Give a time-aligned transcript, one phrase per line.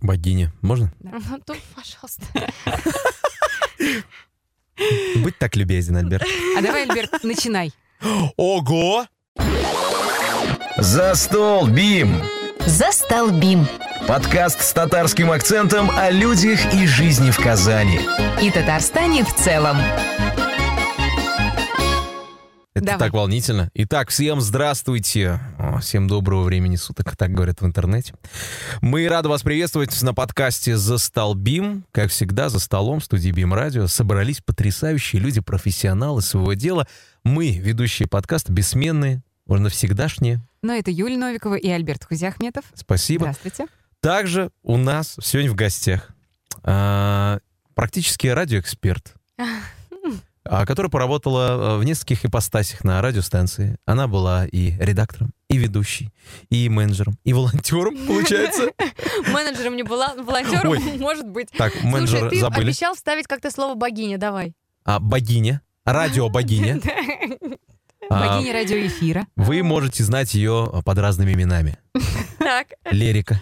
[0.00, 0.52] Богиня.
[0.62, 0.92] Можно?
[1.00, 2.24] Ну, то, пожалуйста.
[5.16, 6.24] Будь так любезен, Альберт.
[6.56, 7.72] А давай, Альберт, начинай.
[8.36, 9.06] Ого!
[10.78, 12.22] За стол, Бим!
[12.66, 13.66] Застолбим.
[14.06, 18.00] Подкаст с татарским акцентом о людях и жизни в Казани.
[18.42, 19.76] И Татарстане в целом.
[22.80, 22.98] Это Давай.
[22.98, 23.70] так волнительно.
[23.74, 25.38] Итак, всем здравствуйте.
[25.58, 28.14] О, Всем доброго времени суток, так говорят в интернете.
[28.80, 31.84] Мы рады вас приветствовать на подкасте «За столбим».
[31.92, 36.88] Как всегда, за столом в студии «Бим Радио» собрались потрясающие люди, профессионалы своего дела.
[37.22, 40.40] Мы, ведущие подкаста, бессменные, уже навсегдашние.
[40.62, 42.64] Ну, это Юлия Новикова и Альберт Хузяхметов.
[42.72, 43.24] Спасибо.
[43.24, 43.66] Здравствуйте.
[44.00, 46.08] Также у нас сегодня в гостях
[46.62, 47.40] а,
[47.74, 49.12] практически радиоэксперт,
[50.66, 53.76] которая поработала а, в нескольких ипостасях на радиостанции.
[53.86, 56.12] Она была и редактором, и ведущей,
[56.48, 58.70] и менеджером, и волонтером, получается.
[59.28, 61.48] Менеджером не была, волонтером, может быть.
[61.56, 62.64] Так, менеджера Слушай, ты забыли.
[62.64, 64.54] обещал вставить как-то слово богиня, давай.
[64.84, 66.80] А богиня, радио-богиня.
[68.08, 69.26] А, Богиня радиоэфира.
[69.36, 71.78] Вы можете знать ее под разными именами.
[72.38, 73.40] Так, Лерика.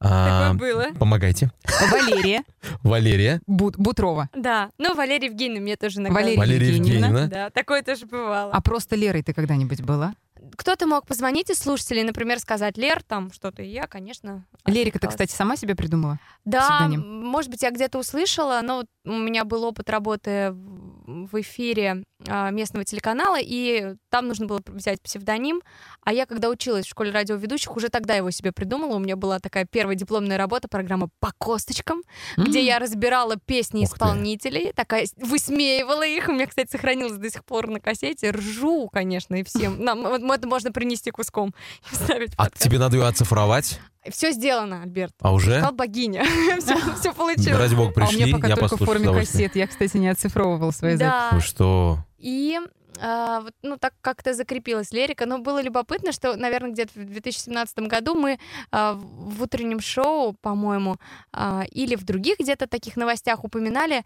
[0.00, 0.94] А, такое было.
[0.98, 1.50] Помогайте.
[1.90, 2.42] Валерия
[2.82, 3.40] Валерия.
[3.46, 4.28] Бут- Бутрова.
[4.34, 4.70] Да.
[4.78, 6.14] Ну, Валерия Евгеньевна мне тоже иногда.
[6.20, 7.06] Валерия Валерия Евгеньевна.
[7.06, 7.26] Евгеньевна.
[7.28, 8.50] Да, такое тоже бывало.
[8.52, 10.14] А просто Лерой ты когда-нибудь была?
[10.56, 14.44] Кто-то мог позвонить из слушателей, например, сказать Лер, там что-то, и я, конечно.
[14.66, 15.14] Лерика ты, откликалась.
[15.14, 16.18] кстати, сама себе придумала?
[16.44, 17.24] Да, псевдоним?
[17.24, 22.02] может быть, я где-то услышала, но у меня был опыт работы в в эфире а,
[22.26, 25.62] местного телеканала, и там нужно было взять псевдоним.
[26.04, 28.96] А я, когда училась в школе радиоведущих, уже тогда его себе придумала.
[28.96, 32.02] У меня была такая первая дипломная работа, программа «По косточкам»,
[32.36, 32.66] где М.
[32.66, 33.94] я разбирала песни Ух ты.
[33.94, 36.28] исполнителей, такая высмеивала их.
[36.28, 38.30] У меня, кстати, сохранилось до сих пор на кассете.
[38.30, 39.82] Ржу, конечно, и всем.
[39.82, 41.54] Нам вот это можно принести куском
[41.90, 43.80] и вставить А тебе надо ее оцифровать?
[44.10, 45.14] Все сделано, Альберт.
[45.20, 45.52] А уже?
[45.52, 46.24] Сказал богиня.
[46.60, 47.56] все, все получилось.
[47.58, 49.54] Ради бога, А у пришли, меня пока я только в форме кассет.
[49.54, 51.10] Я, кстати, не оцифровывала свои записи.
[51.10, 51.30] Да.
[51.32, 51.98] Вы что?
[52.22, 52.58] И
[53.00, 55.26] а, вот, ну, так как-то закрепилась лирика.
[55.26, 58.38] Но было любопытно, что, наверное, где-то в 2017 году мы
[58.70, 60.96] а, в утреннем шоу, по-моему,
[61.32, 64.04] а, или в других где-то таких новостях упоминали,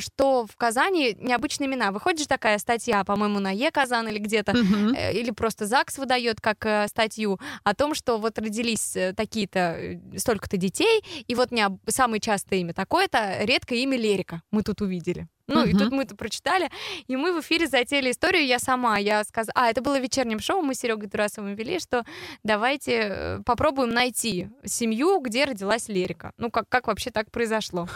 [0.00, 1.92] что в Казани необычные имена.
[1.92, 6.40] Выходит же такая статья, по-моему, на Е Казан или где-то, э, или просто ЗАГС выдает
[6.40, 11.64] как э, статью о том, что вот родились э, такие-то, столько-то детей, и вот не
[11.86, 15.28] самое частое имя такое-то, редкое имя Лерика мы тут увидели.
[15.48, 15.78] Ну, и Мгм.
[15.78, 16.70] тут мы это прочитали,
[17.06, 20.40] и мы в эфире затеяли историю, я сама, я сказала, а, это было в вечернем
[20.40, 22.04] шоу, мы с Серегой Турасовым вели, что
[22.44, 26.32] давайте э, попробуем найти семью, где родилась Лерика.
[26.36, 27.88] Ну, как, как вообще так произошло.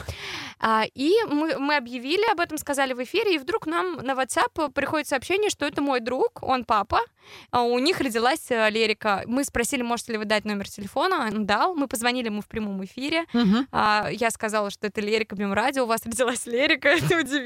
[0.58, 4.72] А, и мы, мы объявили об этом, сказали в эфире, и вдруг нам на WhatsApp
[4.72, 7.00] приходит сообщение, что это мой друг, он папа,
[7.50, 9.24] а у них родилась э, Лерика.
[9.26, 12.82] Мы спросили, можете ли вы дать номер телефона, он дал, мы позвонили ему в прямом
[12.84, 13.68] эфире, Мгм.
[13.72, 17.41] а, я сказала, что это Лерика Бимрадио, у вас родилась Лерика, это удивительно.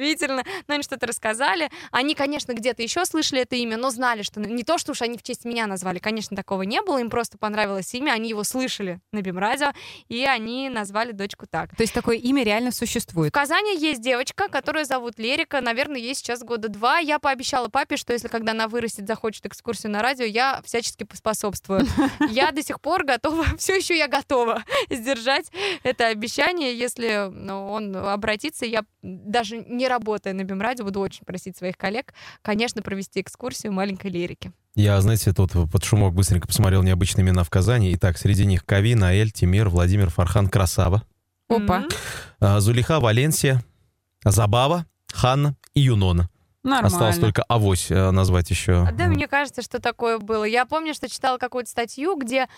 [0.67, 1.71] Но они что-то рассказали.
[1.91, 5.19] Они, конечно, где-то еще слышали это имя, но знали, что не то, что уж они
[5.19, 9.01] в честь меня назвали, конечно, такого не было, им просто понравилось имя, они его слышали
[9.13, 9.73] на Бимрадио,
[10.09, 11.75] и они назвали дочку так.
[11.77, 13.33] То есть такое имя реально В существует.
[13.33, 16.99] Казани есть девочка, которую зовут Лерика, наверное, ей сейчас года два.
[16.99, 21.87] Я пообещала папе, что если когда она вырастет, захочет экскурсию на радио, я всячески поспособствую.
[22.31, 25.47] Я до сих пор готова, все еще я готова сдержать
[25.83, 26.77] это обещание.
[26.77, 32.15] Если ну, он обратится, я даже не работая на Бимрадио, буду очень просить своих коллег,
[32.43, 34.53] конечно, провести экскурсию маленькой Лерики.
[34.75, 37.95] Я, знаете, тут под шумок быстренько посмотрел необычные имена в Казани.
[37.95, 41.03] Итак, среди них Кави, Наэль, Тимир, Владимир, Фархан, Красава,
[41.49, 41.85] Опа.
[42.41, 43.63] А, Зулиха, Валенсия,
[44.25, 46.29] Забава, Ханна и Юнона.
[46.67, 46.89] Нормально.
[46.89, 48.87] Осталось только Авось э, назвать еще.
[48.89, 50.45] А, Да, мне кажется, что такое было.
[50.45, 52.49] Я помню, что читала какую-то статью, где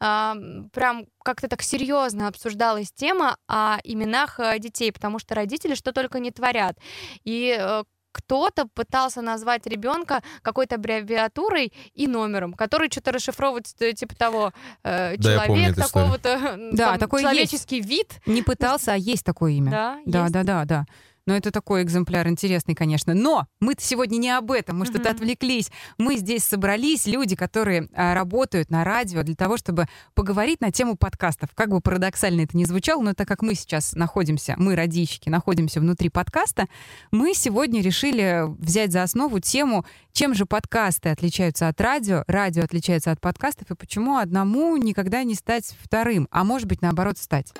[0.00, 0.36] а,
[0.72, 6.18] прям как-то так серьезно обсуждалась тема о именах э, детей, потому что родители что только
[6.20, 6.76] не творят.
[7.24, 14.14] И э, кто-то пытался назвать ребенка какой-то аббревиатурой и номером, который что-то расшифровывает э, типа
[14.14, 14.52] того
[14.84, 17.32] э, Да, человек такого-то Да, там, такое есть.
[17.32, 18.20] человеческий вид.
[18.26, 19.70] Не пытался, а есть такое имя.
[19.70, 20.32] Да, Да, есть.
[20.32, 20.86] да, да, да.
[21.26, 23.14] Но это такой экземпляр интересный, конечно.
[23.14, 25.16] Но мы-то сегодня не об этом, мы что-то Мгм.
[25.16, 25.70] отвлеклись.
[25.96, 30.96] Мы здесь собрались, люди, которые а, работают на радио, для того, чтобы поговорить на тему
[30.96, 31.50] подкастов.
[31.54, 35.80] Как бы парадоксально это ни звучало, но так как мы сейчас находимся, мы, радищики, находимся
[35.80, 36.66] внутри подкаста,
[37.10, 43.10] мы сегодня решили взять за основу тему, чем же подкасты отличаются от радио, радио отличается
[43.10, 47.52] от подкастов, и почему одному никогда не стать вторым, а может быть, наоборот, стать.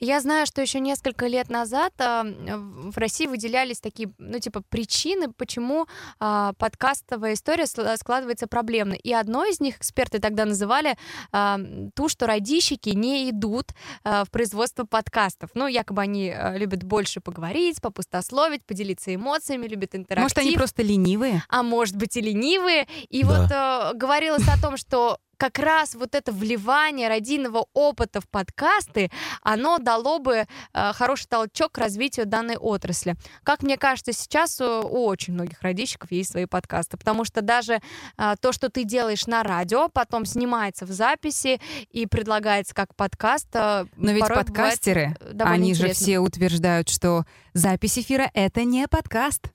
[0.00, 5.32] Я знаю, что еще несколько лет назад а, в России выделялись такие, ну, типа, причины,
[5.32, 5.86] почему
[6.20, 8.94] а, подкастовая история складывается проблемно.
[8.94, 10.96] И одной из них эксперты тогда называли
[11.32, 11.58] а,
[11.94, 13.72] ту, что радищики не идут
[14.04, 15.50] в производство подкастов.
[15.54, 20.24] Ну, якобы они любят больше поговорить, попустословить, поделиться эмоциями, любят интерактив.
[20.36, 21.42] Может, они просто ленивые?
[21.48, 22.86] а может быть и ленивые.
[23.08, 23.28] И Да.
[23.28, 29.10] вот э, говорилось о том, что как раз вот это вливание родийного опыта в подкасты,
[29.42, 33.14] оно дало бы э, хороший толчок к развитию данной отрасли.
[33.44, 37.80] Как мне кажется, сейчас э, у очень многих родильщиков есть свои подкасты, потому что даже
[38.18, 41.60] э, то, что ты делаешь на радио, потом снимается в записи
[41.90, 43.48] и предлагается как подкаст.
[43.54, 46.04] э, Но ведь подкастеры, э, они же интересно.
[46.04, 47.24] все утверждают, что
[47.54, 49.50] запись эфира— это не подкаст.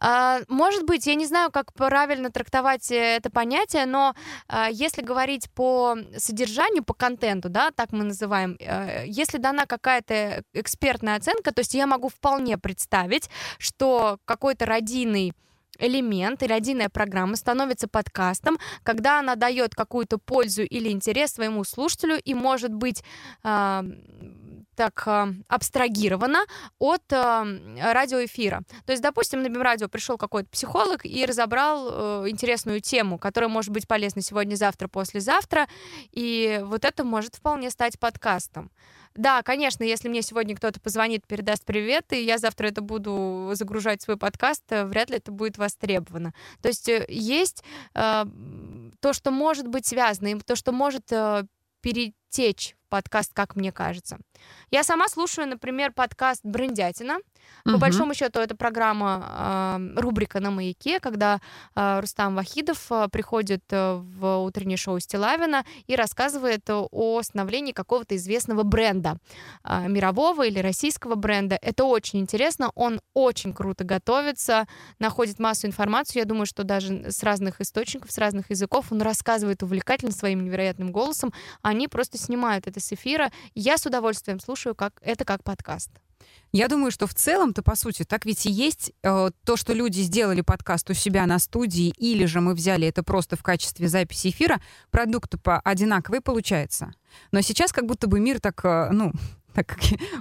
[0.00, 4.14] А, Может быть, я не знаю, как правильно трактовать э, это понятие, но
[4.48, 10.42] а, если говорить по содержанию, по контенту, да, так мы называем, э, если дана какая-то
[10.54, 15.34] экспертная оценка, то есть я могу вполне представить, что какой-то родийный
[15.78, 22.20] элемент и радийная программа становится подкастом, когда она дает какую-то пользу или интерес своему слушателю
[22.22, 23.02] и может быть
[23.42, 23.84] а,
[24.80, 26.46] так а, абстрагирована
[26.78, 27.44] от а,
[27.78, 28.62] радиоэфира.
[28.86, 33.72] То есть, допустим, на Бимрадио пришел какой-то психолог и разобрал э, интересную тему, которая может
[33.72, 35.68] быть полезна сегодня, завтра, послезавтра,
[36.12, 38.70] и вот это может вполне стать подкастом.
[39.14, 44.00] Да, конечно, если мне сегодня кто-то позвонит, передаст привет, и я завтра это буду загружать
[44.00, 46.32] в свой подкаст, э, вряд ли это будет востребовано.
[46.62, 47.62] То есть э, есть
[47.94, 48.24] э,
[49.00, 51.44] то, что может быть связано, и то, что может э,
[51.82, 54.18] перетечь в подкаст, как мне кажется.
[54.70, 57.18] Я сама слушаю, например, подкаст «Брендятина».
[57.64, 57.80] По Мгм.
[57.80, 61.40] большому счету, это программа, э, рубрика на маяке, когда
[61.74, 68.16] э, Рустам Вахидов э, приходит э, в утреннее шоу Стилавина и рассказывает о становлении какого-то
[68.16, 69.16] известного бренда,
[69.64, 71.58] э, мирового или российского бренда.
[71.60, 74.66] Это очень интересно, он очень круто готовится,
[74.98, 76.20] находит массу информации.
[76.20, 80.92] Я думаю, что даже с разных источников, с разных языков он рассказывает увлекательно своим невероятным
[80.92, 81.32] голосом.
[81.62, 83.32] Они просто снимают это с эфира.
[83.54, 85.90] Я с удовольствием слушаю как, это как подкаст.
[86.52, 90.00] Я думаю, что в целом-то, по сути, так ведь и есть э, то, что люди
[90.00, 94.30] сделали подкаст у себя на студии, или же мы взяли это просто в качестве записи
[94.30, 96.92] эфира, продукт по одинаковый получается.
[97.30, 99.12] Но сейчас как будто бы мир так, э, ну,
[99.54, 99.78] так как,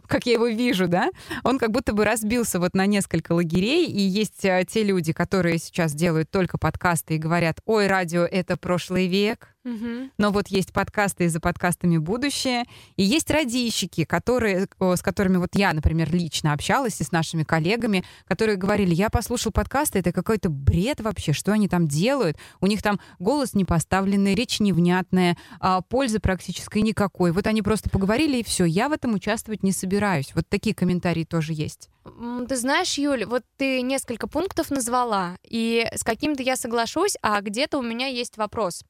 [0.08, 1.10] как я его вижу, да,
[1.44, 5.58] он как будто бы разбился вот на несколько лагерей, и есть э, те люди, которые
[5.58, 11.26] сейчас делают только подкасты и говорят, ой, радио— это прошлый век, но вот есть подкасты
[11.26, 12.64] и за подкастами будущее.
[12.96, 18.04] И есть радийщики, которые, с которыми вот я, например, лично общалась и с нашими коллегами,
[18.26, 22.38] которые говорили, я послушал подкасты, это какой-то бред вообще, что они там делают.
[22.62, 27.32] У них там голос не поставленный, речь невнятная, а, пользы практически никакой.
[27.32, 28.66] Вот они просто поговорили, и все.
[28.66, 30.34] Я в этом участвовать не собираюсь.
[30.34, 31.90] Вот такие комментарии тоже есть.
[32.48, 37.78] Ты знаешь, Юль, вот ты несколько пунктов назвала, и с каким-то я соглашусь, а где-то
[37.78, 38.84] у меня есть вопрос.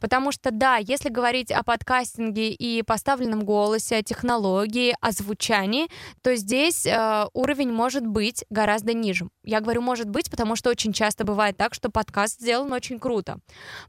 [0.00, 5.88] Потому что, да, если говорить о подкастинге и поставленном голосе, о технологии, о звучании,
[6.22, 9.28] то здесь э, уровень может быть гораздо ниже.
[9.44, 13.38] Я говорю «может быть», потому что очень часто бывает так, что подкаст сделан очень круто.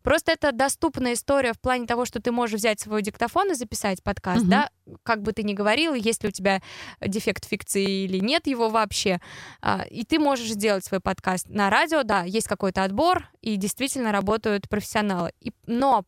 [0.02, 4.02] Просто это доступная история в плане того, что ты можешь взять свой диктофон и записать
[4.02, 4.50] подкаст, Мгм.
[4.50, 4.70] да,
[5.04, 6.62] как бы ты ни говорил, есть ли у тебя
[7.06, 9.20] дефект фикции или нет его вообще.
[9.62, 14.12] А, И ты можешь сделать свой подкаст на радио, да, есть какой-то отбор, и действительно
[14.14, 15.32] работают профессионалы.
[15.42, 16.06] И- Но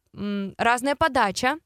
[0.58, 1.58] разная подача,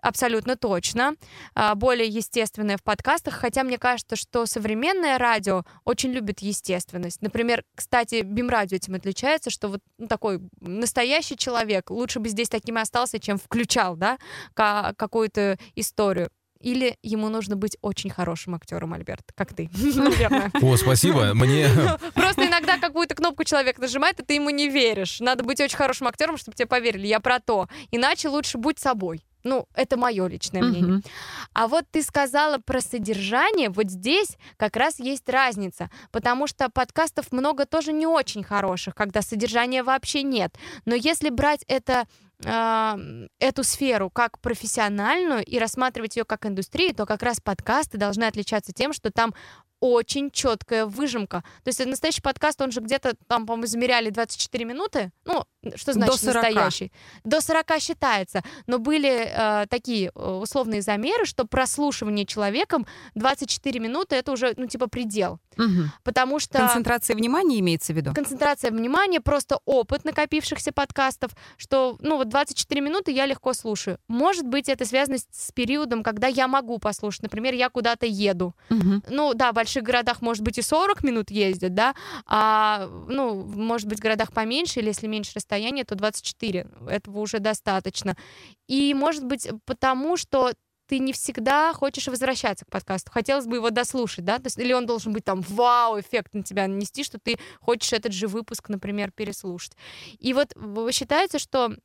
[0.00, 1.14] абсолютно точно,
[1.54, 7.20] а, более естественная в подкастах, хотя мне кажется, что современное радио очень любит естественность.
[7.20, 12.78] Например, кстати, Бимрадио этим отличается, что вот ну, такой настоящий человек лучше бы здесь таким
[12.78, 14.18] и остался, чем включал, да,
[14.54, 16.30] ка- какую-то историю.
[16.60, 20.50] Или ему нужно быть очень хорошим актером, Альберт, как ты, наверное.
[20.60, 21.30] О, спасибо.
[21.34, 21.68] Мне...
[22.14, 25.20] Просто иногда какую-то кнопку человек нажимает, и ты ему не веришь.
[25.20, 27.06] Надо быть очень хорошим актером, чтобы тебе поверили.
[27.06, 27.68] Я про то.
[27.90, 29.22] Иначе лучше будь собой.
[29.44, 31.00] Ну, это мое личное мнение.
[31.54, 37.30] А вот ты сказала про содержание, вот здесь как раз есть разница, потому что подкастов
[37.30, 40.54] много тоже не очень хороших, когда содержания вообще нет.
[40.84, 42.06] Но если брать это
[42.40, 48.72] эту сферу как профессиональную и рассматривать ее как индустрию, то как раз подкасты должны отличаться
[48.72, 49.34] тем, что там
[49.80, 51.42] очень четкая выжимка.
[51.64, 55.10] То есть настоящий подкаст, он же где-то там, по-моему, замеряли 24 минуты.
[55.24, 55.44] Ну,
[55.76, 56.34] что значит До 40.
[56.34, 56.92] настоящий?
[57.24, 58.42] До 40 считается.
[58.66, 64.66] Но были э, такие э, условные замеры, что прослушивание человеком 24 минуты это уже, ну,
[64.66, 65.38] типа, предел.
[65.56, 65.90] Мгм.
[66.04, 68.14] Потому что Концентрация внимания имеется в виду?
[68.14, 73.98] концентрация внимания, просто опыт накопившихся подкастов, что, ну, вот 24 минуты я легко слушаю.
[74.08, 77.22] Может быть, это связано с- периодом, когда я могу послушать.
[77.22, 78.54] Например, я куда-то еду.
[78.68, 79.02] Мгм.
[79.08, 81.94] Ну, да, в больших городах, может быть, и 40 минут ездят, да,
[82.26, 86.66] а, ну, может быть, в городах поменьше, или если меньше расстояние, то 24.
[86.88, 88.16] Этого уже достаточно.
[88.66, 90.52] И, может быть, потому что
[90.88, 93.10] ты не всегда хочешь возвращаться к подкасту.
[93.12, 94.38] Хотелось бы его дослушать, да?
[94.38, 98.12] То есть, или он должен быть там вау-эффект на тебя нанести, что ты хочешь этот
[98.12, 99.72] же выпуск, например, переслушать.
[100.18, 100.54] И вот
[100.92, 101.76] считается, что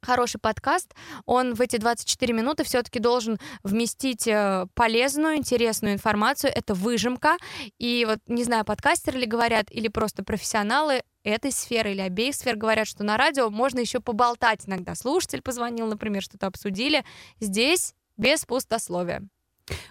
[0.00, 6.52] хороший подкаст, он в эти 24 минуты все-таки должен вместить э, полезную, интересную информацию.
[6.54, 7.36] Это выжимка.
[7.78, 12.56] И вот, не знаю, подкастеры ли говорят, или просто профессионалы этой сферы или обеих сфер
[12.56, 14.94] говорят, что на радио можно еще поболтать иногда.
[14.94, 17.04] Слушатель позвонил, например, что-то обсудили.
[17.40, 19.22] Здесь без пустословия.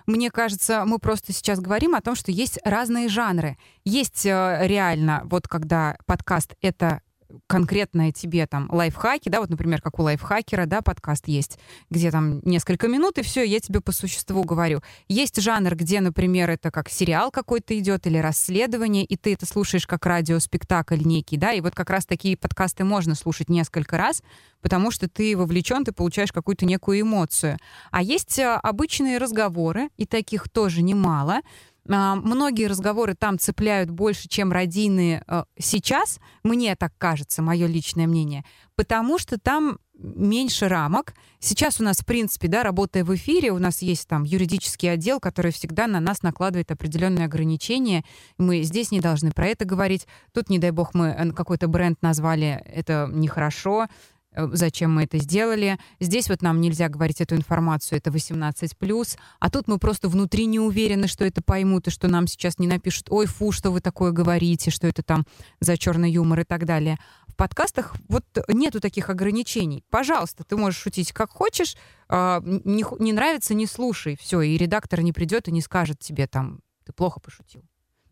[0.05, 3.57] Мне кажется, мы просто сейчас говорим о том, что есть разные жанры.
[3.83, 7.01] Есть э, реально, вот когда подкаст— это
[7.47, 12.39] конкретное тебе там лайфхаки, да, вот, например, как у лайфхакера, да, подкаст есть, где там
[12.43, 14.81] несколько минут, и все, я тебе по существу говорю.
[15.07, 19.87] Есть жанр, где, например, это как сериал какой-то идет или расследование, и ты это слушаешь
[19.87, 24.21] как радиоспектакль некий, да, и вот как раз такие подкасты можно слушать несколько раз,
[24.61, 27.57] потому что ты вовлечен, ты получаешь какую-то некую эмоцию.
[27.91, 31.41] А есть э, обычные разговоры, и таких тоже немало.
[31.89, 38.07] А, Многие разговоры там цепляют больше, чем радийные э, сейчас, мне так кажется, мое личное
[38.07, 38.43] мнение,
[38.75, 41.13] потому что там меньше рамок.
[41.39, 45.19] Сейчас у нас, в принципе, да, работая в эфире, у нас есть там юридический отдел,
[45.19, 48.03] который всегда на нас накладывает определенные ограничения.
[48.37, 50.07] Мы здесь не должны про это говорить.
[50.33, 53.87] Тут, не дай бог, мы э, какой-то бренд назвали, это нехорошо
[54.35, 55.77] зачем мы это сделали.
[55.99, 60.59] Здесь вот нам нельзя говорить эту информацию, это 18+, а тут мы просто внутри не
[60.59, 64.11] уверены, что это поймут, и что нам сейчас не напишут, ой, фу, что вы такое
[64.11, 65.25] говорите, что это там
[65.59, 66.97] за черный юмор и так далее.
[67.27, 69.83] В подкастах вот нету таких ограничений.
[69.89, 71.75] Пожалуйста, ты можешь шутить как хочешь,
[72.07, 76.61] а, не нравится, не слушай, все, и редактор не придет и не скажет тебе там,
[76.85, 77.63] ты плохо пошутил.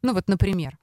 [0.01, 0.77] Ну вот, например.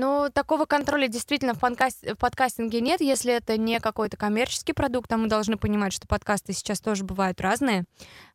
[0.00, 5.12] Ну, такого контроля действительно в, подкаст- в подкастинге нет, если это не какой-то коммерческий продукт,
[5.12, 7.84] а мы должны понимать, что подкасты сейчас тоже бывают разные,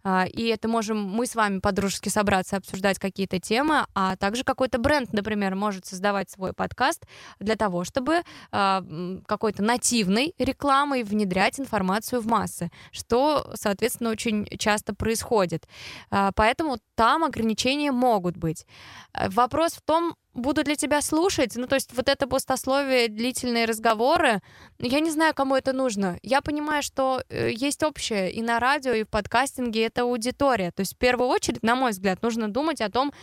[0.03, 4.77] А, и это можем мы с вами по-дружески собраться, обсуждать какие-то темы, а также какой-то
[4.77, 7.05] бренд, например, может создавать свой подкаст
[7.39, 8.83] для того, чтобы а,
[9.25, 15.65] какой-то нативной рекламой внедрять информацию в массы, что, соответственно, очень часто происходит.
[16.11, 18.65] А, Поэтому там ограничения могут быть.
[19.13, 24.41] Вопрос в том, будут ли тебя слушать, ну, то есть вот это пустословие, длительные разговоры,
[24.79, 26.17] я не знаю, кому это нужно.
[26.23, 30.71] Я понимаю, что э, есть общее и на радио, и в подкастинге это аудитория.
[30.71, 33.13] То есть в первую очередь, на мой взгляд, нужно думать о том,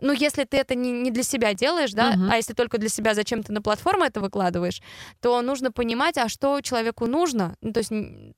[0.00, 2.30] ну, если ты это не, не для себя делаешь, да, Мгм.
[2.30, 4.80] а если только для себя, зачем ты на платформу это выкладываешь,
[5.20, 7.90] то нужно понимать, а что человеку нужно, ну, то есть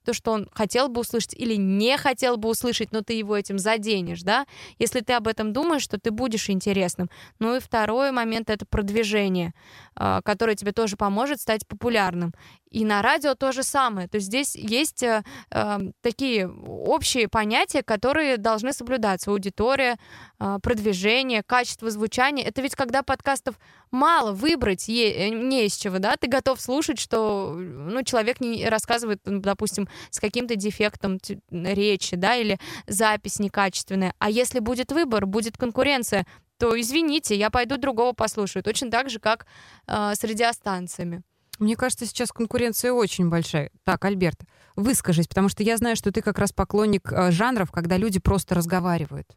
[0.05, 3.59] то, что он хотел бы услышать или не хотел бы услышать, но ты его этим
[3.59, 4.47] заденешь, да,
[4.79, 7.11] если ты об этом думаешь, то ты будешь интересным.
[7.39, 9.53] Ну и второй момент— это продвижение,
[9.95, 12.33] а, которое тебе тоже поможет стать популярным.
[12.71, 14.07] И на радио то же самое.
[14.07, 19.33] То есть здесь есть э, э, такие общие понятия, которые должны соблюдаться.
[19.33, 19.97] Аудитория,
[20.39, 22.45] э, продвижение, качество звучания.
[22.45, 23.57] Это ведь когда подкастов
[23.91, 26.15] мало, выбрать е- э, не из чего, да?
[26.17, 31.19] Ты готов слушать, что ну, человек не рассказывает, ну, допустим, с каким-то дефектом
[31.51, 34.15] речи, да, или запись некачественная.
[34.21, 36.25] А если будет выбор, будет конкуренция,
[36.57, 38.63] то извините, я пойду другого послушаю.
[38.63, 39.47] Точно так же, как
[39.89, 41.23] э, с радиостанциями.
[41.59, 43.73] Мне кажется, сейчас конкуренция очень большая.
[43.83, 44.41] Так, Альберт,
[44.77, 48.55] выскажись, потому что я знаю, что ты как раз поклонник э, жанров, когда люди просто
[48.55, 49.37] разговаривают.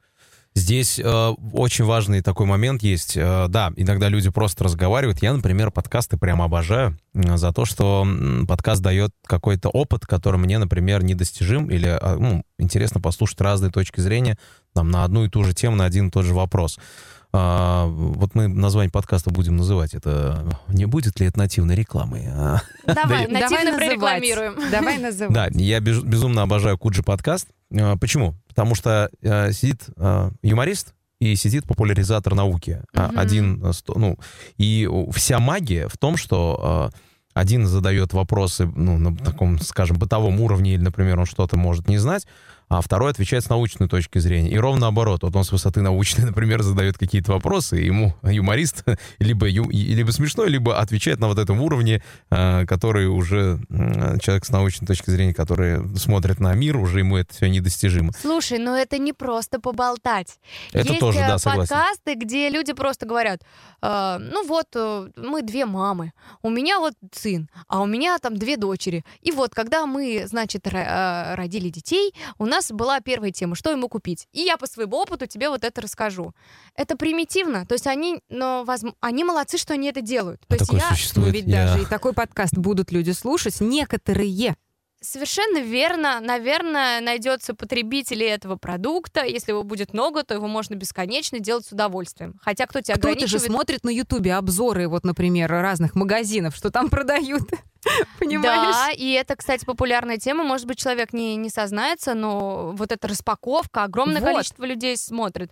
[0.56, 3.18] Здесь э, очень важный такой момент есть.
[3.18, 5.22] Э, да, иногда люди просто разговаривают.
[5.24, 8.06] Я, например, подкасты прям обожаю э, за то, что
[8.48, 14.00] подкаст дает какой-то опыт, который мне, например, недостижим или э, ну, интересно послушать разные точки
[14.00, 14.38] зрения
[14.76, 16.78] там, на одну и ту же тему, на один и тот же вопрос.
[17.36, 19.96] А, вот мы название подкаста будем называть.
[19.96, 22.28] Это не будет ли это нативной рекламой?
[22.28, 23.76] А, Давай, Да, нативно называть.
[23.76, 24.56] прорекламируем.
[24.70, 25.34] Давай называй.
[25.34, 27.48] Да, я без- безумно обожаю Куджи подкаст.
[27.74, 28.36] Э, Почему?
[28.48, 32.82] Потому что э, сидит э, юморист и сидит популяризатор науки.
[32.94, 33.20] А, Мгм.
[33.20, 34.18] Один, э, ну,
[34.58, 36.92] и вся магия в том, что
[37.34, 41.98] один задает вопросы ну, на таком, скажем, бытовом уровне, или, например, он что-то может не
[41.98, 42.28] знать,
[42.70, 44.50] а второй отвечает с научной точки зрения.
[44.52, 45.24] И ровно наоборот.
[45.24, 48.84] Вот он с высоты научной, например, задает какие-то вопросы, и ему юморист
[49.20, 53.60] либо, ю, либо смешной, либо отвечает на вот этом уровне, э, который уже
[54.22, 58.12] человек с научной точки зрения, который смотрит на мир, уже ему это все недостижимо.
[58.20, 60.40] Слушай, но это не просто поболтать.
[60.72, 61.76] Это Есть тоже, э, да, согласен.
[61.76, 63.42] подкасты, где люди просто говорят,
[63.82, 68.38] э, ну вот, э, мы две мамы, у меня вот сын, а у меня там
[68.38, 69.04] две дочери.
[69.22, 73.90] И вот, когда мы, значит, э, родили детей, у нас была первая тема, что ему
[73.90, 74.28] купить.
[74.32, 76.34] И я по своему опыту тебе вот это расскажу.
[76.76, 80.42] Это примитивно, то есть они, но, возм- они молодцы, что они это делают.
[80.42, 81.34] То А есть такое я Ну, существует.
[81.34, 83.60] ведь Я- даже и такой подкаст будут люди слушать.
[83.62, 84.56] Некоторые.
[85.04, 86.22] Совершенно верно.
[86.22, 89.26] Наверное, найдется потребители этого продукта.
[89.26, 92.40] Если его будет много, то его можно бесконечно делать с удовольствием.
[92.42, 93.46] Хотя кто тебя Кто-то же ограничивает...
[93.46, 97.44] смотрит на Ютубе обзоры, вот, например, разных магазинов, что там продают.
[98.18, 98.76] Понимаешь?
[98.76, 100.46] Да, и это, кстати, популярная тема.
[100.46, 104.32] Может быть, человек не, не сознается, но вот эта распаковка, огромное Вот.
[104.32, 105.52] количество людей смотрит.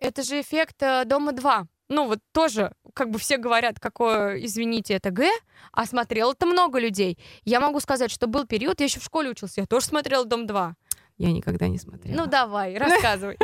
[0.00, 1.66] Это же эффект э, «Дома-2».
[1.90, 5.28] Ну вот тоже, как бы все говорят, какое, извините, это Г,
[5.72, 7.18] а смотрел это много людей.
[7.44, 10.72] Я могу сказать, что был период, я еще в школе учился, я тоже смотрела «Дом-2».
[11.18, 12.16] Я никогда не смотрела.
[12.16, 13.36] Ну давай, рассказывай.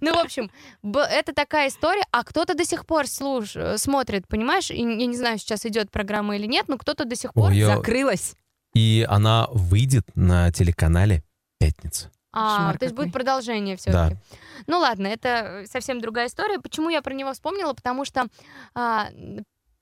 [0.00, 0.50] Ну, в общем,
[0.82, 4.70] это такая история, а кто-то до сих пор слуш- э, смотрит, понимаешь?
[4.70, 7.52] И я не знаю, сейчас идет программа или нет, но кто-то до сих пор...
[7.76, 8.34] Закрылась.
[8.74, 11.22] И она выйдет на телеканале
[11.58, 12.10] «Пятница».
[12.32, 14.16] А, то есть будет продолжение все-таки.
[14.66, 16.58] Ну ладно, это совсем другая история.
[16.60, 17.72] Почему я про него вспомнила?
[17.74, 18.26] Потому что
[18.74, 19.08] а,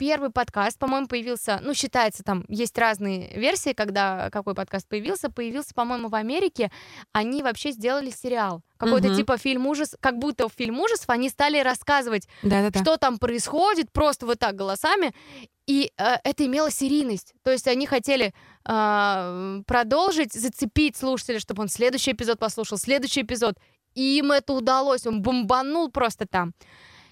[0.01, 5.29] первый подкаст, по-моему, появился, ну, считается, там есть разные версии, когда какой подкаст появился.
[5.31, 6.71] Появился, по-моему, в Америке.
[7.13, 8.63] Они вообще сделали сериал.
[8.79, 9.17] Какой-то Мгм.
[9.19, 12.81] типа фильм ужас, как будто фильм ужасов, они стали рассказывать, Да-да-да.
[12.81, 15.13] что там происходит, просто вот так голосами.
[15.67, 17.35] И э, это имело серийность.
[17.45, 18.33] То есть они хотели
[18.67, 23.57] э, продолжить, зацепить слушателя, чтобы он следующий эпизод послушал, следующий эпизод.
[23.95, 26.53] И им это удалось, он бомбанул просто там.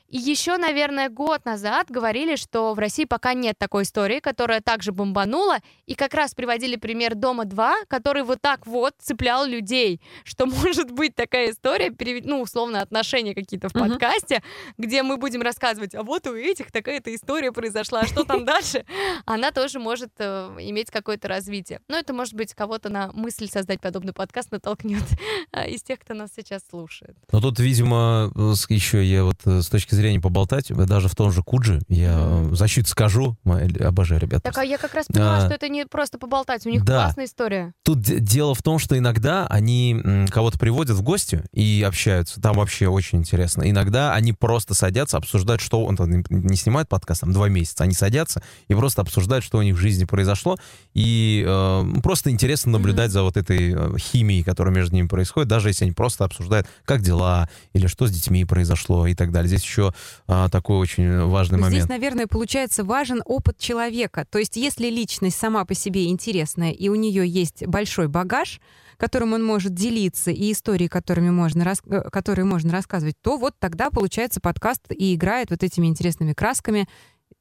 [0.08, 4.90] И еще, наверное, год назад говорили, что в России пока нет такой истории, которая также
[4.90, 10.90] бомбанула, и как раз приводили пример «Дома-2», который вот так вот цеплял людей, что может
[10.92, 13.90] быть такая история, ну, условно, отношения какие-то в Мгм.
[13.90, 14.42] подкасте,
[14.78, 18.86] где мы будем рассказывать, а вот у этих такая-то история произошла, а что там дальше?
[19.26, 21.80] Она тоже может э, иметь какое-то развитие.
[21.86, 25.04] Но это, может быть, кого-то на мысль создать подобный подкаст натолкнет
[25.52, 27.14] а, из тех, кто нас сейчас слушает.
[27.30, 28.32] Но тут, видимо,
[28.70, 32.44] еще я вот э, с точки зрения поболтать, э, даже в том же Куджи, я
[32.52, 34.42] защиту скажу, обожаю ребят.
[34.42, 34.60] Так, просто.
[34.62, 37.04] а я как раз поняла, А, что это не просто поболтать, у них да.
[37.04, 37.72] классная история.
[37.82, 42.40] Тут дело в том, что иногда они кого-то приводят в гости и общаются.
[42.40, 43.68] Там вообще очень интересно.
[43.68, 47.84] Иногда они просто садятся, обсуждают, что он там не снимает подкаст, там два месяца.
[47.84, 50.56] Они садятся и просто обсуждают, что у них в жизни произошло.
[50.94, 55.68] И э, просто интересно наблюдать за вот этой э, химией, которая между ними происходит, даже
[55.68, 59.48] если они просто обсуждают, как дела, или что с детьми произошло и так далее.
[59.48, 59.87] Здесь еще
[60.26, 61.88] а, такой очень важный Здесь, момент.
[61.88, 64.26] наверное, получается важен опыт человека.
[64.30, 68.60] То есть, если личность сама по себе интересная, и у нее есть большой багаж,
[68.98, 73.54] которым он может делиться, и истории, которыми можно, рас- э, которые можно рассказывать, то вот
[73.58, 76.88] тогда, получается, подкаст и играет вот этими интересными красками.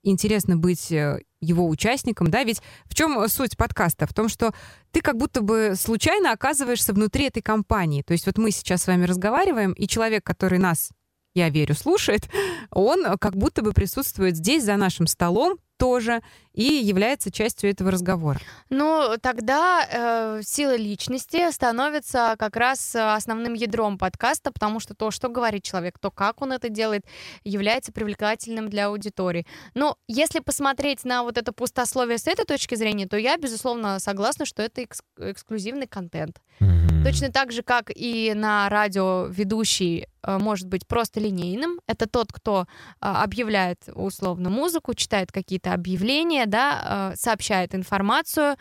[0.03, 4.05] Интересно быть э, его участником, да, ведь в чем суть подкаста?
[4.07, 4.53] В том, что
[4.91, 8.03] ты как будто бы случайно оказываешься внутри этой компании.
[8.03, 10.91] То есть вот мы сейчас с вами разговариваем, и человек, который нас
[11.37, 12.27] я верю, слушает,
[12.71, 16.21] он как будто бы присутствует здесь, за нашим столом тоже,
[16.53, 18.39] и является частью этого разговора.
[18.69, 25.11] Ну, тогда э, сила личности становится как раз э, основным ядром подкаста, потому что то,
[25.11, 27.05] что говорит человек, то, как он это делает,
[27.43, 29.45] является привлекательным для аудитории.
[29.75, 34.45] Но если посмотреть на вот это пустословие с этой точки зрения, то я, безусловно, согласна,
[34.45, 36.41] что это экс- эксклюзивный контент.
[37.03, 41.79] Точно так же, как и на радио ведущий э, может быть просто линейным.
[41.87, 42.65] Это тот, кто
[42.99, 48.57] а, объявляет условно музыку, читает какие-то объявления, да, э, сообщает информацию.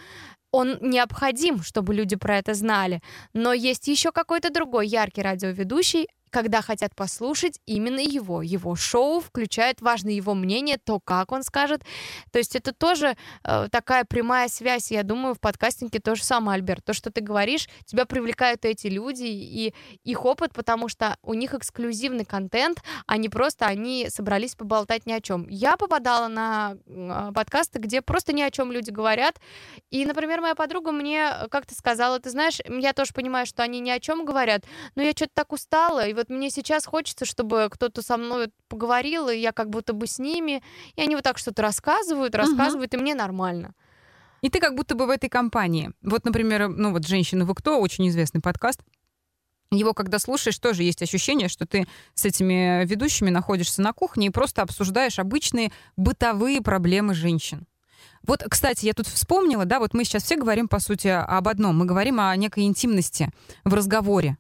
[0.53, 3.01] Он необходим, чтобы люди про это знали.
[3.35, 8.43] Но есть еще какой-то другой яркий радиоведущий, когда хотят послушать именно его.
[8.43, 11.83] Его шоу включает важное его мнение, то, как он скажет.
[12.31, 14.91] То есть это тоже э, такая прямая связь.
[14.91, 16.85] Я думаю, в подкастинге то же самое, Альберт.
[16.85, 19.73] То, что ты говоришь, тебя привлекают эти люди и
[20.05, 25.13] их опыт, потому что у них эксклюзивный контент, а не просто они собрались поболтать ни
[25.13, 25.49] о чем.
[25.49, 29.37] Я попадала на э, подкасты, где просто ни о чем люди говорят.
[29.91, 33.89] И, например, моя подруга мне как-то сказала, ты знаешь, я тоже понимаю, что они ни
[33.89, 34.65] о чем говорят,
[34.97, 39.29] но я что-то так устала, и вот мне сейчас хочется, чтобы кто-то со мной поговорил,
[39.29, 40.63] и я как будто бы с ними,
[40.95, 43.75] и они вот так что-то рассказывают, рассказывают, и мне нормально.
[44.43, 45.93] И ты как будто бы в этой компании.
[46.03, 48.81] Вот, например, ну вот «Женщина, вы кто?» Очень известный подкаст.
[49.71, 54.31] его, когда слушаешь, тоже есть ощущение, что ты с этими ведущими находишься на кухне и
[54.31, 57.67] просто обсуждаешь обычные бытовые проблемы женщин.
[58.23, 61.79] Вот, кстати, я тут вспомнила, да, вот мы сейчас все говорим, по сути, об одном.
[61.79, 63.31] Мы говорим о некой интимности
[63.65, 64.37] в разговоре.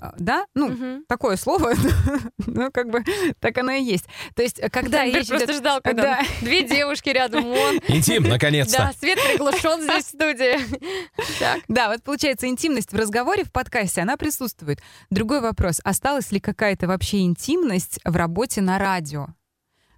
[0.00, 0.46] А, Да?
[0.54, 1.04] Ну, Мгм.
[1.08, 1.72] такое слово,
[2.46, 3.02] ну, как бы,
[3.40, 4.04] так оно и есть.
[4.34, 5.56] То есть, когда Альберт речь просто идет...
[5.56, 6.22] ждал, когда Да.
[6.40, 7.76] две девушки рядом, он.
[7.88, 8.78] Интим, наконец-то.
[8.78, 10.56] Да, свет приглушен здесь в студии.
[11.40, 11.60] Так.
[11.68, 14.80] Да, вот получается, интимность в разговоре, в подкасте, она присутствует.
[15.10, 19.28] Другой вопрос, осталась ли какая-то вообще интимность в работе на радио?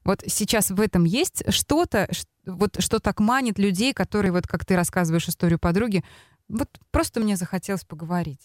[0.04, 2.08] Вот сейчас в этом есть что-то,
[2.46, 6.02] вот что так манит людей, которые, вот как ты рассказываешь историю подруги,
[6.48, 8.40] вот просто мне захотелось поговорить.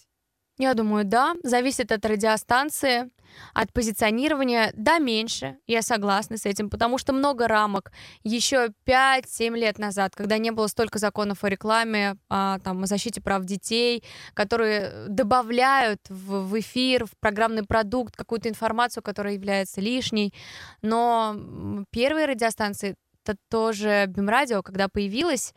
[0.60, 1.34] Я думаю, да.
[1.42, 3.10] Зависит от радиостанции,
[3.56, 4.72] от позиционирования.
[4.76, 5.58] Да, меньше.
[5.66, 7.92] Я согласна с этим, потому что много рамок.
[8.24, 13.20] Еще 5-7 лет назад, когда не было столько законов о рекламе, а, там, о защите
[13.20, 14.04] прав детей,
[14.36, 20.36] которые добавляют в, в эфир, в программный продукт какую-то информацию, которая является лишней.
[20.84, 25.54] Но первые радиостанции, это тоже Бимрадио, когда появилась,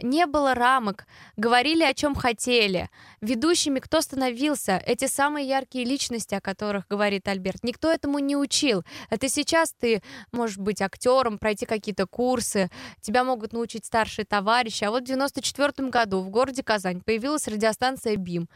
[0.00, 2.88] не было рамок, говорили о чем хотели.
[3.20, 4.82] Ведущими кто становился?
[4.86, 7.62] Эти самые яркие личности, о которых говорит Альберт.
[7.64, 8.84] Никто этому не учил.
[9.10, 10.02] Это сейчас ты
[10.32, 14.84] можешь быть актером, пройти какие-то курсы, тебя могут научить старшие товарищи.
[14.84, 18.48] А вот в 94 году в городе Казань появилась радиостанция БИМ.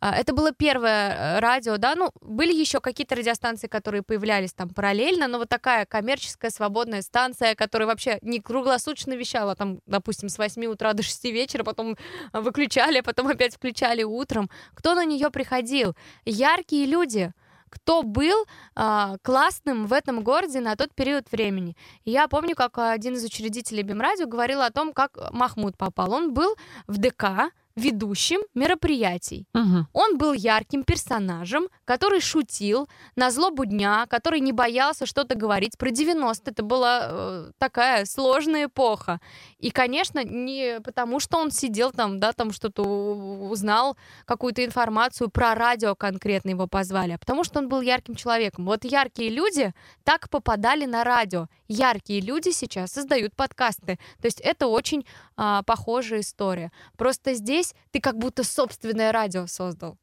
[0.00, 4.68] А, Это было первое э, радио, да, ну, были еще какие-то радиостанции, которые появлялись там
[4.68, 10.38] параллельно, но вот такая коммерческая свободная станция, которая вообще не круглосуточно вещала, там, допустим, с
[10.38, 11.96] 8 утра до 6 вечера, потом
[12.32, 14.48] а, выключали, потом опять включали утром.
[14.74, 15.96] Кто на нее приходил?
[16.24, 17.32] Яркие люди,
[17.68, 21.76] кто был а, классным в этом городе на тот период времени.
[22.04, 26.12] Я помню, как один из учредителей Бимрадио говорил о том, как Махмуд попал.
[26.12, 26.54] Он был
[26.86, 29.46] в ДК ведущим мероприятий.
[29.92, 35.78] Он был ярким персонажем, который шутил на злобу дня, который не боялся что-то говорить.
[35.78, 39.20] Про 90 это была э, такая сложная эпоха.
[39.58, 45.54] И, конечно, не потому, что он сидел там, да, там что-то узнал, какую-то информацию про
[45.54, 48.64] радио конкретно его позвали, а потому что он был ярким человеком.
[48.64, 49.72] Вот яркие люди
[50.04, 51.46] так попадали на радио.
[51.68, 53.98] Яркие люди сейчас создают подкасты.
[54.20, 55.04] То есть это очень
[55.36, 56.72] а, похожая история.
[56.96, 59.98] Просто здесь ты как будто собственное радио создал.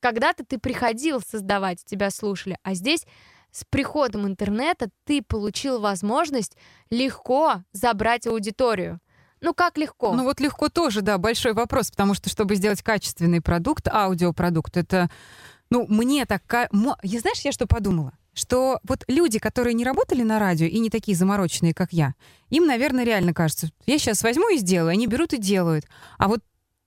[0.00, 3.06] Когда-то ты приходил создавать, тебя слушали, а здесь
[3.52, 6.56] с приходом интернета ты получил возможность
[6.90, 8.98] легко забрать аудиторию.
[9.40, 10.14] Ну как легко?
[10.14, 15.10] Ну вот легко тоже, да, большой вопрос, потому что чтобы сделать качественный продукт, аудиопродукт, это,
[15.68, 16.42] ну, мне так...
[17.02, 18.12] Я знаешь, я что подумала?
[18.34, 22.14] Что вот люди, которые не работали на радио и не такие замороченные, как я,
[22.48, 25.84] им, наверное, реально кажется, я сейчас возьму и сделаю, они берут и делают.
[26.18, 26.40] А вот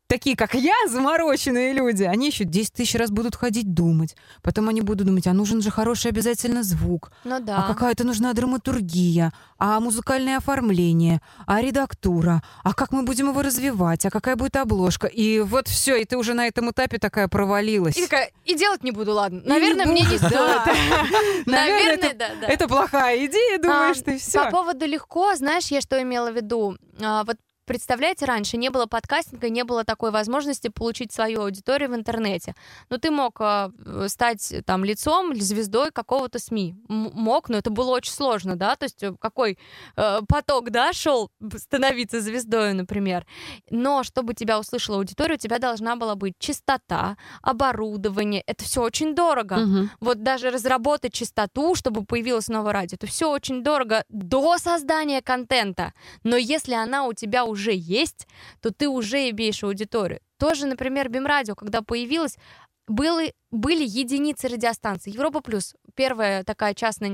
[0.08, 4.16] такие, как я, замороченные люди, они еще 10 тысяч раз будут ходить думать.
[4.42, 7.58] Потом они будут думать, а нужен же хороший обязательно звук, ну да.
[7.58, 14.06] а какая-то нужна драматургия, а музыкальное оформление, а редактура, а как мы будем его развивать,
[14.06, 15.08] а какая будет обложка.
[15.08, 17.98] И вот все, и ты уже на этом этапе такая провалилась.
[17.98, 19.42] И такая, и делать не буду, ладно.
[19.46, 20.36] Наверное, мне не стоит.
[21.46, 22.48] Наверное, да.
[22.48, 24.46] это плохая идея, думаешь А, ты, все.
[24.46, 26.78] По поводу легко, знаешь, я что имела в виду?
[27.02, 31.96] А, вот Представляете, раньше не было подкастинга, не было такой возможности получить свою аудиторию в
[31.96, 32.54] интернете.
[32.90, 33.70] Но ты мог э,
[34.08, 36.76] стать там лицом или звездой какого-то СМИ.
[36.90, 39.58] М- мог, но это было очень сложно, да, то есть э, какой
[39.98, 43.26] э, поток, да, шел становиться звездой, например.
[43.72, 48.44] Но чтобы тебя услышала аудитория, у тебя должна была быть частота, оборудование.
[48.46, 49.56] Это все очень дорого.
[49.56, 49.92] Мгм.
[50.02, 55.94] Вот даже разработать частоту, чтобы появилось новое радио, это все очень дорого до создания контента.
[56.24, 58.28] Но если она у тебя уже есть,
[58.62, 60.20] то ты уже имеешь аудиторию.
[60.38, 62.38] Тоже, например, Бимрадио, когда появилось,
[62.88, 65.12] были, были единицы радиостанций.
[65.12, 67.14] Европа Плюс, первая такая частная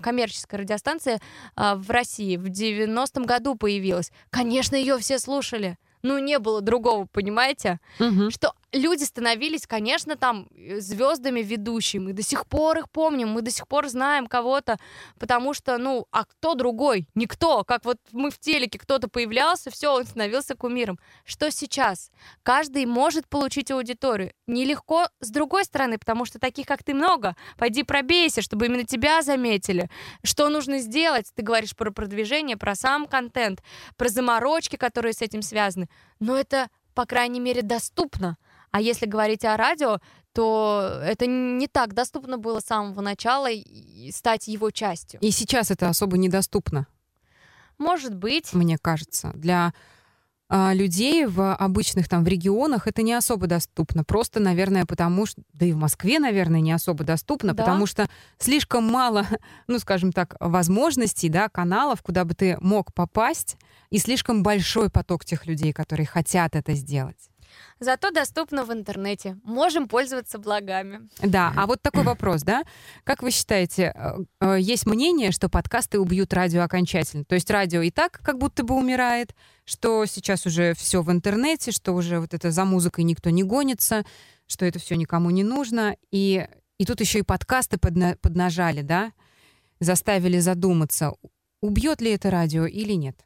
[0.00, 1.20] коммерческая радиостанция
[1.56, 4.10] а, в России в 90-м году появилась.
[4.30, 5.78] Конечно, ее все слушали.
[6.02, 7.78] Ну, не было другого, понимаете?
[7.98, 8.30] Мгм.
[8.30, 12.06] что люди становились, конечно, там э, звездами ведущими.
[12.06, 14.78] Мы до сих пор их помним, мы до сих пор знаем кого-то,
[15.18, 17.08] потому что, ну, а кто другой?
[17.14, 17.64] Никто.
[17.64, 20.98] Как вот мы в телеке, кто-то появлялся, все, он становился кумиром.
[21.24, 22.10] Что сейчас?
[22.42, 24.32] Каждый может получить аудиторию.
[24.46, 27.36] Нелегко с другой стороны, потому что таких, как ты, много.
[27.58, 29.90] Пойди пробейся, чтобы именно тебя заметили.
[30.24, 31.30] Что нужно сделать?
[31.34, 33.62] Ты говоришь про продвижение, про сам контент,
[33.96, 35.88] про заморочки, которые с этим связаны.
[36.20, 38.36] Но это, по крайней мере, доступно.
[38.72, 40.00] А если говорить о радио,
[40.32, 45.20] то это не так доступно было с самого начала и стать его частью.
[45.20, 46.86] И сейчас это особо недоступно,
[47.78, 48.52] Может быть.
[48.54, 49.74] мне кажется, для
[50.48, 54.04] а, людей в обычных там в регионах это не особо доступно.
[54.04, 57.62] Просто, наверное, потому что, да и в Москве, наверное, не особо доступно, Да.
[57.62, 58.08] потому что
[58.38, 59.26] слишком мало,
[59.66, 63.56] ну, скажем так, возможностей, да, каналов, куда бы ты мог попасть,
[63.90, 67.28] и слишком большой поток тех людей, которые хотят это сделать.
[67.80, 69.36] Зато доступно в интернете.
[69.44, 71.08] Можем пользоваться благами.
[71.22, 72.62] Да, а вот такой вопрос, да?
[73.04, 77.24] Как вы считаете, э, э, есть мнение, что подкасты убьют радио окончательно?
[77.24, 79.34] То есть радио и так как будто бы умирает,
[79.64, 84.04] что сейчас уже все в интернете, что уже вот это за музыкой никто не гонится,
[84.46, 85.96] что это все никому не нужно.
[86.10, 86.46] И,
[86.78, 89.12] и тут еще и подкасты подна- поднажали, да?
[89.80, 91.14] Заставили задуматься,
[91.60, 93.24] убьет ли это радио или нет?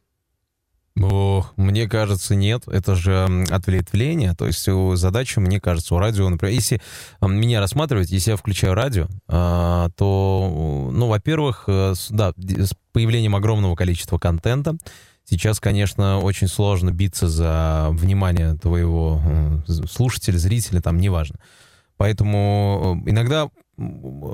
[0.99, 2.63] Ох, мне кажется, нет.
[2.67, 4.33] Это же ответвление.
[4.33, 6.81] То есть задача, мне кажется, у радио, например, если
[7.21, 13.75] меня рассматривать, если я включаю радио, а, то, ну, во-первых, э, да, с появлением огромного
[13.75, 14.75] количества контента,
[15.23, 19.21] сейчас, конечно, очень сложно биться за внимание твоего
[19.89, 21.37] слушателя, зрителя, там, неважно.
[21.97, 23.49] Поэтому э, иногда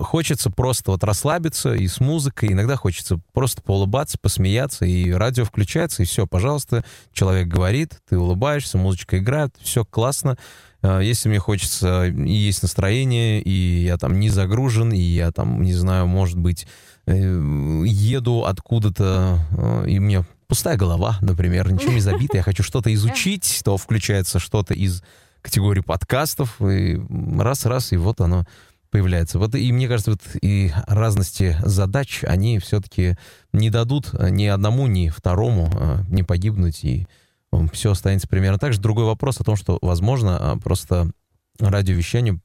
[0.01, 6.03] хочется просто вот расслабиться и с музыкой, иногда хочется просто поулыбаться, посмеяться, и радио включается,
[6.03, 10.38] и все, пожалуйста, человек говорит, ты улыбаешься, музычка играет, все классно.
[10.82, 15.62] Э, Если мне хочется, и есть настроение, и я там не загружен, и я там,
[15.62, 16.65] не знаю, может быть,
[17.06, 22.93] э, еду откуда-то, э, и мне пустая голова, например, ничего не забито, я хочу что-то
[22.93, 25.03] изучить, то включается что-то из
[25.41, 26.97] категории подкастов, и
[27.38, 28.45] раз-раз, и вот оно
[28.93, 29.39] появляется.
[29.39, 33.17] Вот и мне кажется, вот и разности задач, они все-таки
[33.51, 37.08] не дадут ни одному, ни второму э, не погибнуть, и
[37.71, 38.79] все останется примерно так же.
[38.79, 41.10] Другой вопрос о том, что, возможно, а, просто
[41.60, 42.39] радиовещанию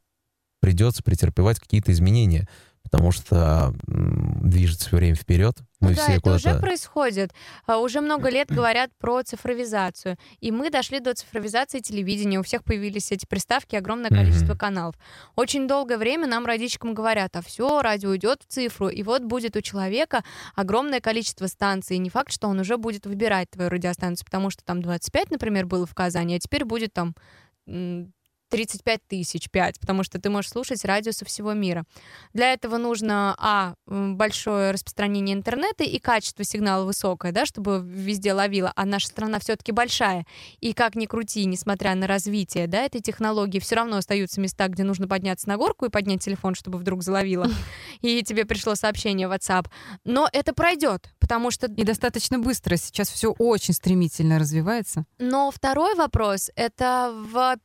[0.60, 2.48] придется претерпевать какие-то изменения,
[2.90, 5.56] потому что движется все время вперед.
[5.80, 7.32] Мы Ну да, все это уже происходит.
[7.66, 10.16] А, Уже много лет говорят про цифровизацию.
[10.40, 12.40] И мы дошли до цифровизации телевидения.
[12.40, 14.96] У всех появились эти приставки, огромное количество каналов.
[15.36, 19.56] Очень долгое время нам, родичкам, говорят, а все, радио идет в цифру, и вот будет
[19.56, 20.24] у человека
[20.56, 21.96] огромное количество станций.
[21.96, 25.66] И не факт, что он уже будет выбирать твою радиостанцию, потому что там 25, например,
[25.66, 27.14] было в Казани, а теперь будет там
[28.48, 31.84] 35 тысяч, 5, потому что ты можешь слушать радио со всего мира.
[32.32, 38.72] Для этого нужно, а, большое распространение интернета и качество сигнала высокое, да, чтобы везде ловило,
[38.74, 40.26] а наша страна все-таки большая.
[40.60, 44.84] И как ни крути, несмотря на развитие, да, этой технологии, все равно остаются места, где
[44.84, 47.48] нужно подняться на горку и поднять телефон, чтобы вдруг заловило,
[48.00, 49.66] и тебе пришло сообщение в WhatsApp.
[50.04, 52.76] Но это пройдет, потому что И достаточно быстро.
[52.76, 55.04] Сейчас все очень стремительно развивается.
[55.18, 57.56] Но второй вопрос это в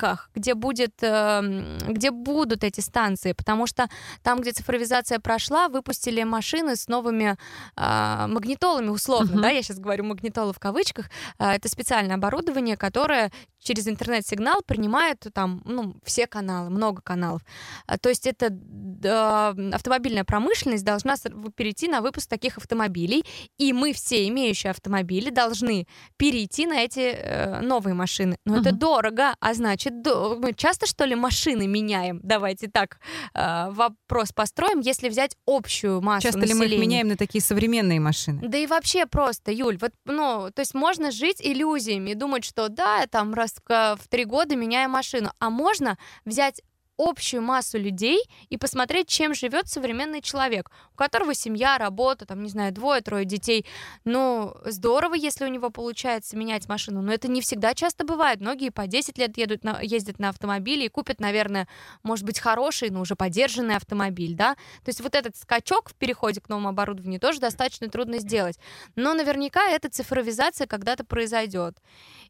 [0.00, 3.88] передатчиках, где будет, эм, где будут эти станции, потому что
[4.22, 7.36] там, где цифровизация прошла, выпустили машины с новыми
[7.76, 9.42] а, магнитолами, условно, Мгм.
[9.42, 11.06] да, я сейчас говорю магнитолы в кавычках.
[11.38, 13.30] А, это специальное оборудование, которое
[13.62, 17.42] через интернет-сигнал принимает там, ну, все каналы, много каналов.
[17.86, 21.14] А, То есть это да, автомобильная промышленность должна
[21.56, 23.24] перейти на выпуск таких автомобилей,
[23.58, 25.86] и мы все имеющие автомобили должны
[26.16, 28.36] перейти на эти э, новые машины.
[28.46, 28.78] Но это Мгм.
[28.78, 32.20] дорого, а значит, до- мы часто что ли машины меняем?
[32.22, 32.98] Давайте так
[33.34, 36.80] э, вопрос построим, если взять общую массу Часто ли мы их населения.
[36.86, 38.40] меняем на такие современные машины?
[38.42, 43.06] Да и вообще просто, Юль, вот, ну, то есть можно жить иллюзиями думать, что да,
[43.06, 46.62] там раз в три года меняю машину, а можно взять
[47.00, 52.50] общую массу людей и посмотреть, чем живет современный человек, у которого семья, работа, там, не
[52.50, 53.64] знаю, двое-трое детей.
[54.04, 58.40] Ну, здорово, если у него получается менять машину, но это не всегда часто бывает.
[58.40, 61.66] Многие по 10 лет едут на, ездят на автомобиле и купят, наверное,
[62.02, 64.54] может быть, хороший, но уже подержанный автомобиль, да?
[64.84, 68.58] То есть вот этот скачок в переходе к новому оборудованию тоже достаточно трудно сделать.
[68.94, 71.78] Но наверняка эта цифровизация когда-то произойдет.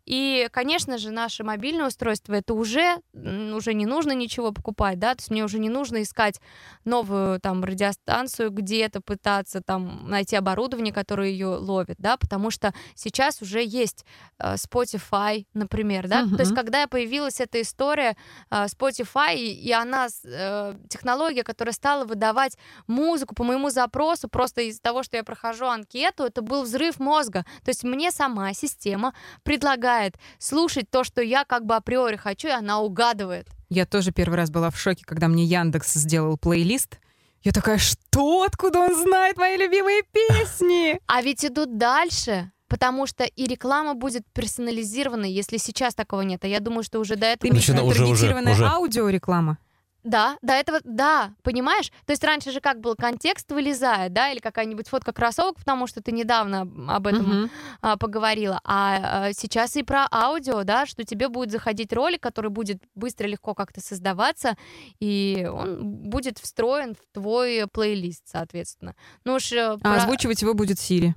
[0.07, 5.21] И, конечно же, наше мобильное устройство это уже, уже не нужно ничего покупать, да, то
[5.21, 6.41] есть мне уже не нужно искать
[6.85, 13.41] новую там радиостанцию где-то, пытаться там найти оборудование, которое ее ловит, да, потому что сейчас
[13.41, 14.05] уже есть
[14.39, 18.17] э, Spotify, например, да, то есть когда появилась эта история
[18.51, 24.63] э, Spotify, и, и она, э, технология, которая стала выдавать музыку по моему запросу, просто
[24.63, 27.45] из-за того, что я прохожу анкету, это был взрыв мозга.
[27.65, 32.53] То есть мне сама система предлагает слушать то, что я как бы априори хочу, и
[32.53, 33.49] она угадывает.
[33.71, 36.99] Я тоже первый раз была в шоке, когда мне Яндекс сделал плейлист.
[37.43, 38.43] Я такая, что?
[38.43, 40.99] Откуда он знает мои любимые песни?
[41.07, 42.51] А ведь идут дальше.
[42.69, 46.45] Потому что и реклама будет персонализированной, если сейчас такого нет.
[46.45, 47.41] А я думаю, что уже до этого...
[47.43, 48.67] Ты имеешь в Начина- виду уже- уже- уже.
[48.67, 49.59] аудиореклама?
[50.03, 51.91] Да, до этого, да, понимаешь?
[52.07, 56.01] То есть раньше же как был контекст вылезает, да, или какая-нибудь фотка кроссовок, потому что
[56.03, 57.51] ты недавно об этом Мгм.
[57.83, 58.61] а, поговорила.
[58.65, 63.27] А, а, сейчас и про аудио, да, что тебе будет заходить ролик, который будет быстро,
[63.27, 64.57] легко как-то создаваться,
[65.01, 68.95] и он будет встроен в твой плейлист, соответственно.
[69.25, 71.15] Ну уж э, А про- озвучивать его будет Сири.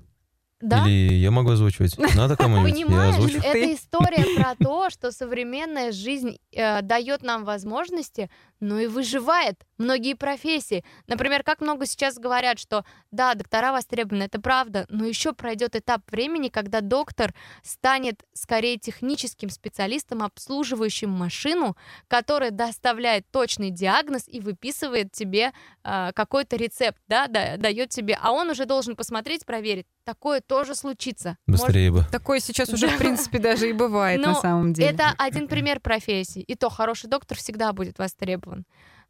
[0.62, 0.86] да?
[0.88, 1.98] Или я могу озвучивать?
[2.16, 2.72] Надо кому-нибудь?
[2.86, 8.30] Понимаешь, это история про то, что современная жизнь э, дает нам возможности,
[8.64, 10.86] но и выживает многие профессии.
[11.08, 16.10] Например, как много сейчас говорят, что да, доктора востребованы, это правда, но еще пройдет этап
[16.10, 21.76] времени, когда доктор станет скорее техническим специалистом, обслуживающим машину,
[22.08, 25.52] которая доставляет точный диагноз и выписывает тебе
[25.84, 29.86] э, какой-то рецепт, да, да, дает тебе, а он уже должен посмотреть, проверить.
[30.06, 31.38] Такое тоже случится.
[31.48, 32.06] Может Быстрее бы.
[32.12, 34.90] Такое сейчас уже, в принципе, даже и бывает на Ну, самом деле.
[34.90, 36.42] Это один пример профессии.
[36.42, 38.53] И то хороший доктор всегда будет востребован.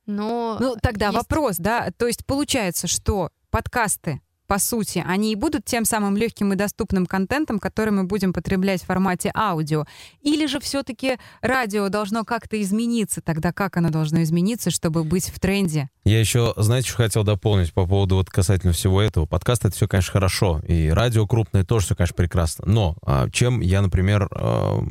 [0.06, 5.36] Но Ну, тогда есть- вопрос, да, то есть получается, что подкасты, по сути, они и
[5.36, 9.86] будут тем самым легким и доступным контентом, который мы будем потреблять в формате аудио.
[10.22, 15.40] Или же все-таки радио должно как-то измениться, тогда как оно должно измениться, чтобы быть в
[15.40, 15.90] тренде?
[16.04, 19.26] Я еще, знаете, что хотел дополнить по поводу вот касательно всего этого.
[19.26, 20.60] Подкаст— это все, конечно, хорошо.
[20.68, 22.66] И радио крупное тоже все, конечно, прекрасно.
[22.68, 24.84] Но а, чем я, например, а,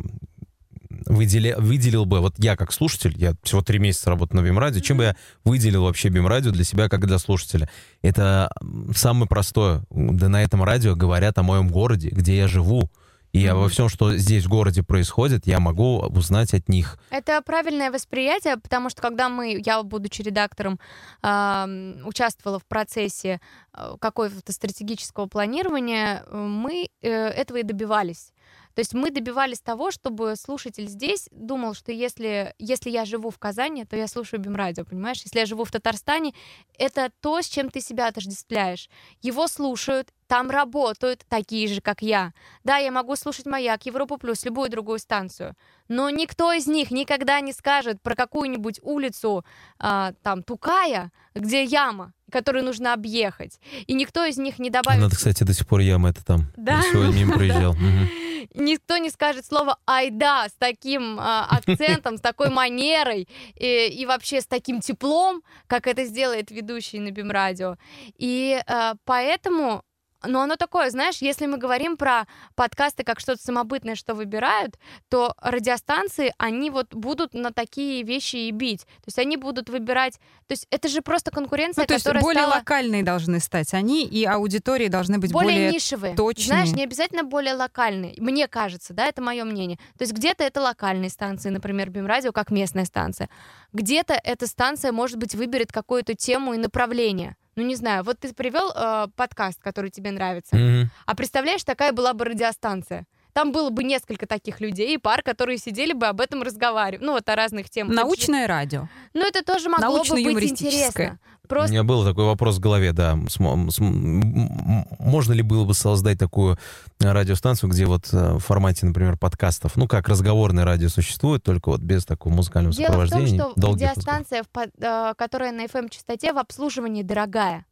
[1.06, 4.98] выделя- выделил бы, вот я как слушатель, я всего три месяца работаю на Бимрадио, чем
[4.98, 7.68] бы я выделил вообще Бимрадио для себя как для слушателя?
[8.02, 8.50] Это
[8.94, 9.84] самое простое.
[9.90, 12.90] Да на этом радио говорят о моем городе, где я живу.
[13.32, 16.98] И обо всем, что здесь в городе происходит, я могу узнать от них.
[17.08, 20.78] Это правильное восприятие, потому что когда мы, я, будучи редактором,
[21.22, 23.40] ам, участвовала в процессе
[23.72, 28.32] э, какого-то стратегического планирования, э, мы э, этого и добивались.
[28.74, 33.38] То есть мы добивались того, чтобы слушатель здесь думал, что если, если я живу в
[33.38, 35.22] Казани, то я слушаю Бимрадио, понимаешь?
[35.22, 36.34] Если я живу в Татарстане,
[36.78, 38.88] это то, с чем ты себя отождествляешь.
[39.20, 42.32] Его слушают, там работают такие же, как я.
[42.64, 45.54] Да, я могу слушать «Маяк», «Европу плюс», любую другую станцию.
[45.88, 49.44] Но никто из них никогда не скажет про какую-нибудь улицу,
[49.78, 53.60] а, там, Тукая, где яма, которую нужно объехать.
[53.86, 55.00] И никто из них не добавит...
[55.00, 56.52] Надо, кстати, до сих пор яма это там.
[56.56, 56.78] Да?
[56.78, 57.76] Я сегодня мимо проезжал.
[58.54, 64.40] Никто не скажет слово «айда» с таким а, акцентом, с такой манерой и, и вообще
[64.40, 67.76] с таким теплом, как это сделает ведущий на Бимрадио.
[68.18, 69.84] И а, поэтому...
[70.26, 75.34] Но оно такое, знаешь, если мы говорим про подкасты как что-то самобытное, что выбирают, то
[75.40, 78.80] радиостанции, они вот будут на такие вещи и бить.
[78.80, 80.14] То есть они будут выбирать...
[80.46, 83.74] То есть это же просто конкуренция, Ну, то есть которая более стала локальные должны стать
[83.74, 85.72] они, и аудитории должны быть более, более...
[85.72, 86.14] нишевые.
[86.14, 86.46] точные.
[86.46, 88.14] Знаешь, не обязательно более локальные.
[88.18, 89.78] Мне кажется, да, это мое мнение.
[89.98, 93.28] То есть где-то это локальные станции, например, Бимрадио, как местная станция.
[93.72, 97.36] Где-то эта станция, может быть, выберет какую-то тему и направление.
[97.56, 100.56] Ну, не знаю, вот ты привел э, подкаст, который тебе нравится.
[100.56, 100.90] Мгм.
[101.06, 103.06] А представляешь, такая была бы радиостанция.
[103.32, 107.04] Там было бы несколько таких людей и пар, которые сидели бы об этом разговаривали.
[107.04, 107.94] Ну, вот о разных темах.
[107.94, 108.88] Научное радио.
[109.14, 110.86] Ну, это тоже могло бы быть Научно-юмористическое.
[110.88, 111.18] интересно.
[111.44, 113.18] У Просто меня был такой вопрос в голове, да.
[113.38, 116.56] Можно ли было бы создать такую
[117.00, 121.80] радиостанцию, где вот э, в формате, например, подкастов, ну, как разговорное радио существует, только вот
[121.80, 124.44] без такого музыкального Дело в том, сопровождения, что радиостанция,
[124.78, 127.66] э, которая на FM-частоте, в обслуживании дорогая.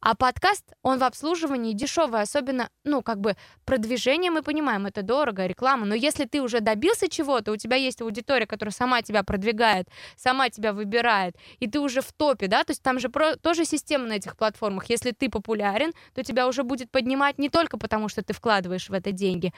[0.00, 5.46] А подкаст, он в обслуживании дешевый, особенно, ну, как бы продвижение, мы понимаем, это дорого,
[5.46, 5.86] реклама.
[5.86, 10.50] Но если ты уже добился чего-то, у тебя есть аудитория, которая сама тебя продвигает, сама
[10.50, 14.06] тебя выбирает, и ты уже в топе, да, то есть там же про- тоже система
[14.06, 14.90] на этих платформах.
[14.90, 18.92] Если ты популярен, то тебя уже будет поднимать не только потому, что ты вкладываешь в
[18.92, 19.52] это деньги,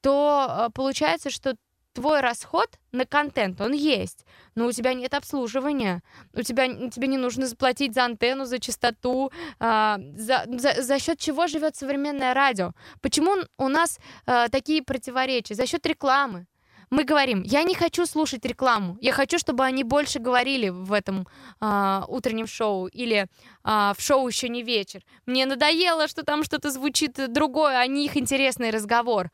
[0.00, 1.56] то э, получается, что
[1.92, 4.24] твой расход на контент, он есть,
[4.54, 6.02] но у тебя нет обслуживания,
[6.34, 11.18] у тебя, тебе не нужно заплатить за антенну, за частоту, а, за, за, за счет
[11.18, 12.72] чего живет современное радио.
[13.00, 15.54] Почему у нас а, такие противоречия?
[15.54, 16.46] За счет рекламы.
[16.92, 21.26] Мы говорим, я не хочу слушать рекламу, я хочу, чтобы они больше говорили в этом
[21.58, 23.28] а, утреннем шоу или
[23.64, 25.00] а, в шоу еще не вечер.
[25.24, 29.30] Мне надоело, что там что-то звучит другое, а не их интересный разговор.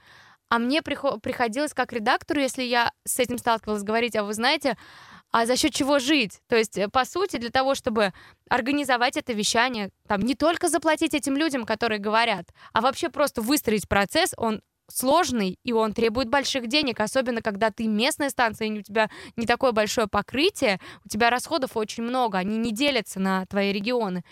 [0.48, 4.76] А мне прихо- приходилось как редактору, если я с этим сталкивалась, говорить, а вы знаете,
[5.30, 6.40] а за счет чего жить?
[6.48, 8.12] То есть, э, по сути, для того, чтобы
[8.48, 13.88] организовать это вещание, там не только заплатить этим людям, которые говорят, а вообще просто выстроить
[13.88, 18.83] процесс, он сложный, и он требует больших денег, особенно когда ты местная станция, и у
[18.83, 23.72] тебя не такое большое покрытие, у тебя расходов очень много, они не делятся на твои
[23.72, 24.24] регионы.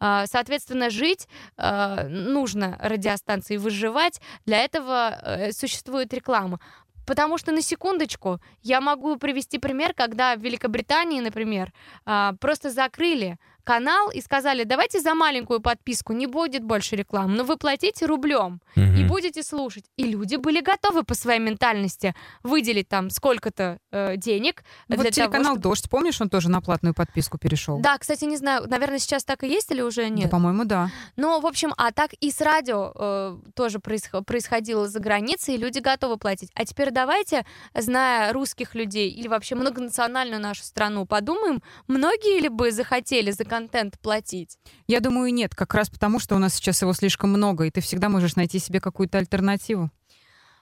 [0.00, 6.60] А, Соответственно, жить а, нужно радиостанции, выживать, для этого э, существует реклама.
[7.06, 11.72] Потому что, на секундочку, я могу привести пример, когда в Великобритании, например,
[12.06, 17.44] а, просто закрыли канал и сказали, давайте за маленькую подписку не будет больше рекламы, но
[17.44, 19.08] вы платите рублем и Мгм.
[19.08, 19.84] будете слушать.
[19.96, 25.10] И люди были готовы по своей ментальности выделить там сколько-то э, денег Вот для того,
[25.10, 27.78] телеканал чтобы- «Дождь», помнишь, он тоже на платную подписку перешел?
[27.80, 30.30] Да, кстати, не знаю, наверное, сейчас так и есть или уже Да, нет?
[30.30, 30.90] по-моему, да.
[31.16, 35.58] Ну, в общем, а так и с радио э, тоже происхо- происходило за границей, и
[35.58, 36.50] люди готовы платить.
[36.54, 42.70] А теперь давайте, зная русских людей или вообще многонациональную нашу страну, подумаем, многие ли бы
[42.72, 44.58] захотели за контент платить?
[44.88, 47.80] Я думаю, нет, как раз потому, что у нас сейчас его слишком много, и ты
[47.80, 49.90] всегда можешь найти себе какую-то альтернативу.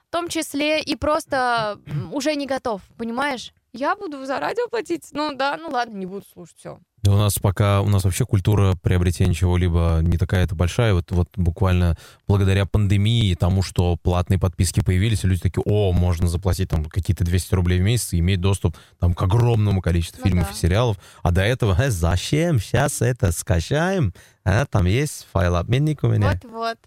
[0.09, 1.79] В том числе и просто
[2.11, 3.51] уже не готов, понимаешь?
[3.73, 5.09] Я буду за радио платить?
[5.13, 6.79] Ну да, ну ладно, не буду слушать, все.
[7.01, 10.93] Да у нас пока, у нас вообще культура приобретения чего-либо не такая-то большая.
[10.93, 11.97] Вот, вот буквально
[12.27, 17.25] благодаря пандемии и тому, что платные подписки появились, люди такие, о, можно заплатить там какие-то
[17.25, 20.53] 200 рублей в месяц и иметь доступ там к огромному количеству Ну фильмов да.
[20.53, 20.97] и сериалов.
[21.23, 22.59] А до этого, э, зачем?
[22.59, 24.13] Сейчас это скачаем.
[24.45, 26.39] А, там есть файлообменник у меня.
[26.41, 26.77] Вот-вот.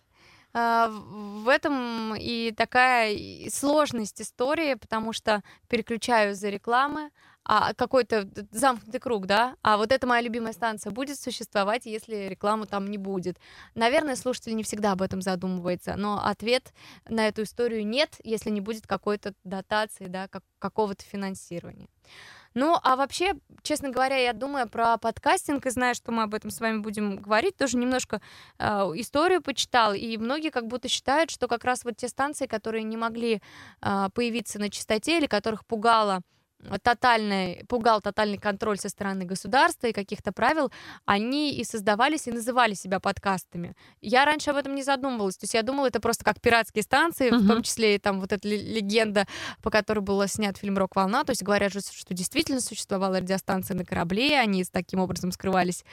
[0.59, 3.15] А, в этом и такая
[3.51, 7.11] сложность истории, потому что переключаю за рекламы,
[7.45, 12.65] а какой-то замкнутый круг, да, а вот эта моя любимая станция будет существовать, если рекламы
[12.65, 13.37] там не будет.
[13.75, 16.73] Наверное, слушатель не всегда об этом задумывается, но ответ
[17.07, 21.89] на эту историю нет, если не будет какой-то дотации, да, как, какого-то финансирования.
[22.57, 26.51] Ну, а вообще, честно говоря, я думаю про подкастинг и знаю, что мы об этом
[26.51, 28.23] с вами будем говорить, тоже немножко
[28.59, 32.83] э, историю почитал, и многие как будто считают, что как раз вот те станции, которые
[32.85, 33.43] не могли
[33.83, 36.23] э, появиться на частоте или которых пугало
[36.83, 40.73] тотальный, пугал тотальный контроль со стороны государства и каких-то правил,
[41.05, 43.75] они и создавались, и называли себя подкастами.
[44.01, 45.37] Я раньше об этом не задумывалась.
[45.37, 47.49] То есть я думала, это просто как пиратские станции, в Мгм.
[47.49, 49.27] том числе и там вот эта ле- легенда,
[49.63, 51.25] по которой был снят фильм «Рок-волна».
[51.25, 55.85] То есть говорят же, что действительно существовала радиостанция на корабле, они с таким образом скрывались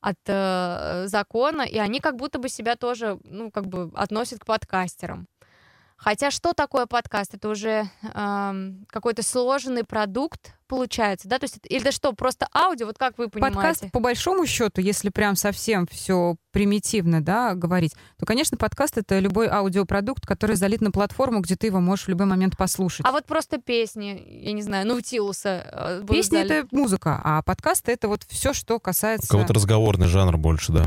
[0.00, 4.46] от э, закона, и они как будто бы себя тоже, ну, как бы относят к
[4.46, 5.26] подкастерам.
[6.02, 7.34] Хотя что такое подкаст?
[7.34, 11.38] Это уже эм, какой-то сложенный продукт получается, да?
[11.38, 12.86] То есть или это что, просто аудио?
[12.86, 13.56] Вот как вы понимаете?
[13.56, 19.20] Подкаст, по большому счету, если прям совсем все примитивно, да, говорить, то, конечно, подкаст— это
[19.20, 23.06] любой аудиопродукт, который залит на платформу, где ты его можешь в любой момент послушать.
[23.06, 26.02] А вот просто песни, я не знаю, Наутилуса.
[26.02, 26.54] э, Песни— залиты.
[26.54, 29.28] это музыка, а подкаст— это вот все, что касается...
[29.28, 30.86] кого-то разговорный жанр больше, да.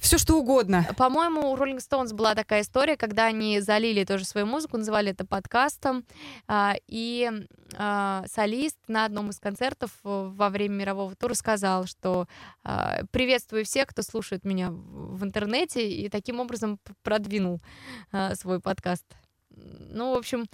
[0.00, 0.86] Все, что угодно.
[0.96, 5.24] По-моему, у Rolling Stones была такая история, когда они залили тоже свою музыку, называли это
[5.24, 6.04] подкастом,
[6.46, 7.30] а, и
[7.76, 12.26] а, солист на одном из концертов э, во время мирового тура сказал, что
[12.64, 17.60] а, приветствую всех, кто слушает меня в интернете, и таким образом продвинул
[18.34, 19.04] свой подкаст.
[19.56, 20.46] Ну, в общем,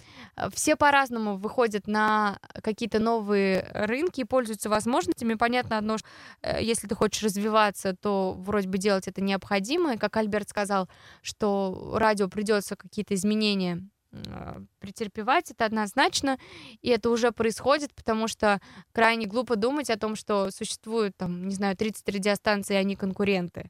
[0.51, 5.35] все по-разному выходят на какие-то новые рынки и пользуются возможностями.
[5.35, 6.07] Понятно одно, что
[6.41, 9.93] э, если ты хочешь развиваться, то вроде бы делать это необходимо.
[9.93, 10.89] И как Альберт сказал,
[11.21, 13.81] что радио придется какие-то изменения
[14.79, 16.39] претерпевать, это однозначно,
[16.81, 18.59] и это уже происходит, потому что
[18.91, 23.69] крайне глупо думать о том, что существует, там, не знаю, 30 радиостанций, и они конкуренты.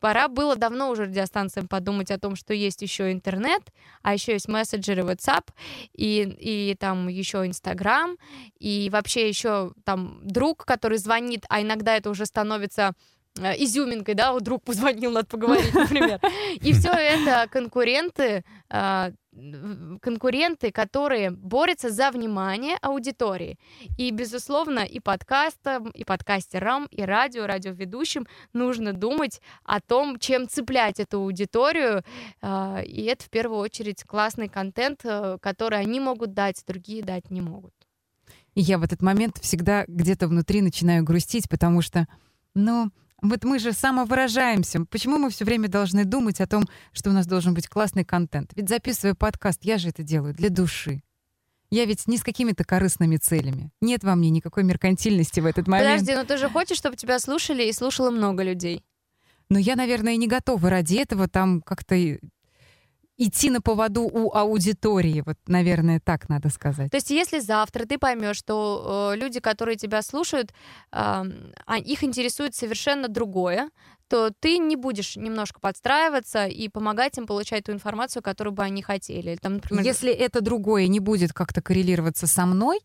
[0.00, 3.62] Пора было давно уже радиостанциям подумать о том, что есть еще интернет,
[4.02, 5.48] а еще есть мессенджеры WhatsApp,
[5.92, 8.16] и, и там еще Инстаграм,
[8.58, 12.92] и вообще еще там друг, который звонит, а иногда это уже становится
[13.38, 16.20] э, изюминкой, да, вот друг позвонил, надо поговорить, например.
[16.60, 19.12] И все это конкуренты, э,
[20.00, 23.58] конкуренты, которые борются за внимание аудитории.
[23.96, 31.00] И, безусловно, и подкастам, и подкастерам, и радио, радиоведущим нужно думать о том, чем цеплять
[31.00, 32.02] эту аудиторию.
[32.42, 37.30] э, И это, в первую очередь, классный контент, э, который они могут дать, другие дать
[37.30, 37.72] не могут.
[38.54, 42.06] И я в этот момент всегда где-то внутри начинаю грустить, потому что,
[42.54, 42.90] ну,
[43.20, 44.84] вот мы же самовыражаемся.
[44.84, 48.52] Почему мы все время должны думать о том, что у нас должен быть классный контент?
[48.54, 51.02] Ведь записывая подкаст, я же это делаю для души.
[51.70, 53.70] Я ведь не с какими-то корыстными целями.
[53.80, 56.00] Нет во мне никакой меркантильности в этот момент.
[56.00, 58.84] Подожди, но ты же хочешь, чтобы тебя слушали и слушало много людей.
[59.50, 61.94] Но я, наверное, не готова ради этого там как-то
[63.18, 65.22] идти на поводу у аудитории.
[65.26, 66.90] Вот, наверное, так надо сказать.
[66.90, 70.52] То есть, если завтра ты поймешь, что э, люди, которые тебя слушают,
[70.90, 71.26] а,
[71.84, 73.70] их интересует совершенно другое,
[74.08, 78.82] то ты не будешь немножко подстраиваться и помогать им получать ту информацию, которую бы они
[78.82, 79.36] хотели.
[79.36, 82.78] Там, например, Если это другое не будет как-то коррелироваться со мной,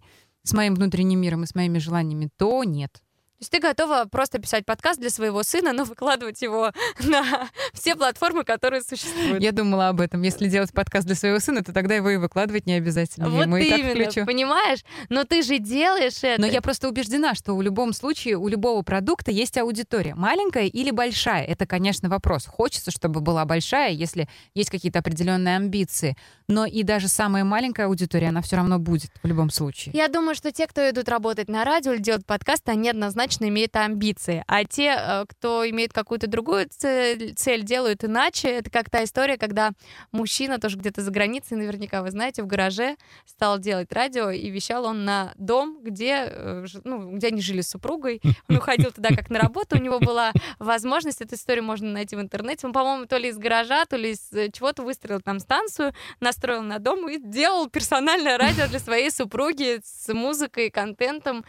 [0.44, 3.02] с моим внутренним миром и с моими желаниями, то нет.
[3.44, 6.72] То есть ты готова просто писать подкаст для своего сына, но выкладывать его
[7.04, 9.44] на все платформы, которые существуют.
[9.44, 10.22] Я думала об этом.
[10.22, 13.30] Если делать подкаст для своего сына, то тогда его и выкладывать не обязательно.
[13.30, 14.26] Вот Ему именно, включу.
[14.26, 14.86] понимаешь?
[15.10, 16.40] Но ты же делаешь это.
[16.40, 20.16] Но я просто убеждена, что в любом случае у любого продукта есть аудитория.
[20.16, 21.44] Маленькая или большая?
[21.44, 22.46] Это, конечно, вопрос.
[22.46, 26.16] Хочется, чтобы была большая, если есть какие-то определенные амбиции.
[26.48, 29.92] Но и даже самая маленькая аудитория, она все равно будет в любом случае.
[29.94, 33.76] Я думаю, что те, кто идут работать на радио или делают подкасты, они однозначно имеют
[33.76, 34.44] амбиции.
[34.48, 38.50] А те, э, кто имеет какую-то другую цель, цель, делают иначе.
[38.50, 39.72] Это как та история, когда
[40.12, 44.86] мужчина тоже где-то за границей, наверняка вы знаете, в гараже стал делать радио, и вещал
[44.86, 48.22] он на дом, где, э, ну, где они жили с супругой.
[48.50, 52.22] Он уходил туда как на работу, у него была возможность, эту историю можно найти в
[52.22, 52.68] интернете.
[52.68, 56.62] Он, по-моему, то ли из гаража, то ли из э, чего-то выстроил там станцию, настроил
[56.62, 61.46] на дом и делал персональное радио для своей супруги с музыкой, контентом.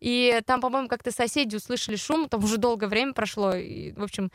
[0.00, 3.54] И там, по-моему, как-то соседи услышали шум, там уже долгое время прошло.
[3.54, 4.30] И, в общем,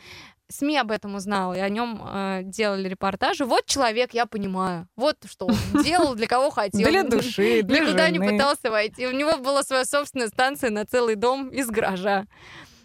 [0.50, 3.46] СМИ об этом узнал, и о нем э, делали репортажи.
[3.46, 4.88] Вот человек, я понимаю.
[4.96, 6.88] Вот что он делал, для кого хотел.
[6.90, 8.32] Для души, для Никуда не жены.
[8.32, 9.08] пытался войти.
[9.08, 12.26] У него была своя собственная станция на целый дом из гаража.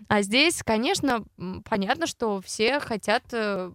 [0.09, 1.24] А здесь, конечно,
[1.64, 3.72] понятно, что все хотят, э,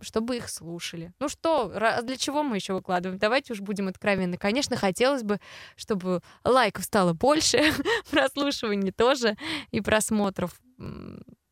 [0.00, 1.12] чтобы их слушали.
[1.18, 1.68] Ну что,
[2.02, 3.18] для чего мы еще выкладываем?
[3.18, 4.36] Давайте уж будем откровенны.
[4.36, 5.40] Конечно, хотелось бы,
[5.76, 7.58] чтобы лайков стало больше,
[8.10, 9.36] прослушиваний тоже
[9.70, 10.60] и просмотров.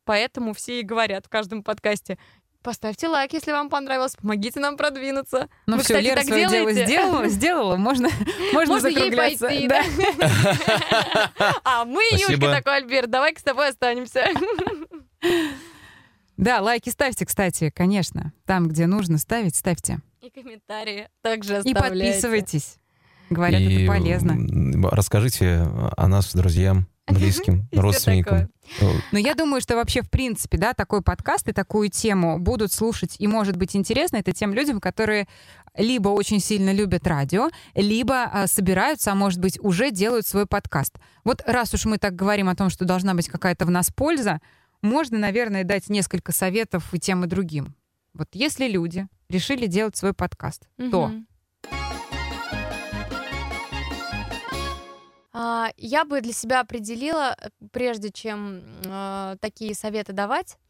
[0.04, 2.18] Поэтому все и говорят в каждом подкасте.
[2.64, 5.48] Поставьте лайк, если вам понравилось, помогите нам продвинуться.
[5.66, 6.84] Ну Вы, все, кстати, Лера так свое дело делаете?
[6.86, 8.08] сделала, сделала, можно,
[8.54, 9.46] можно, Можно ей закругляться.
[9.46, 9.82] пойти, Да.
[11.64, 12.02] А мы.
[12.12, 14.24] Юлька, такой, Альберт, давай-ка с тобой останемся.
[16.36, 18.32] Да, лайки ставьте, кстати, конечно.
[18.44, 19.98] Там, где нужно ставить, ставьте.
[20.20, 21.90] И комментарии также И оставляйте.
[21.90, 22.76] подписывайтесь.
[23.30, 24.88] Говорят, И, это полезно.
[24.90, 25.60] Расскажите
[25.96, 28.50] о нас друзьям, близким, родственникам.
[29.12, 33.16] Но я думаю, что вообще, в принципе, да, такой подкаст и такую тему будут слушать
[33.18, 35.28] и может быть интересно это тем людям, которые
[35.76, 40.96] либо очень сильно любят радио, либо а, собираются, а может быть, уже делают свой подкаст.
[41.24, 44.40] Вот раз уж мы так говорим о том, что должна быть какая-то в нас польза,
[44.82, 47.74] можно, наверное, дать несколько советов и тем, и другим.
[48.12, 51.11] Вот если люди решили делать свой подкаст, то
[55.35, 60.63] Я бы для себя определила, э, прежде чем э, такие советы давать, а,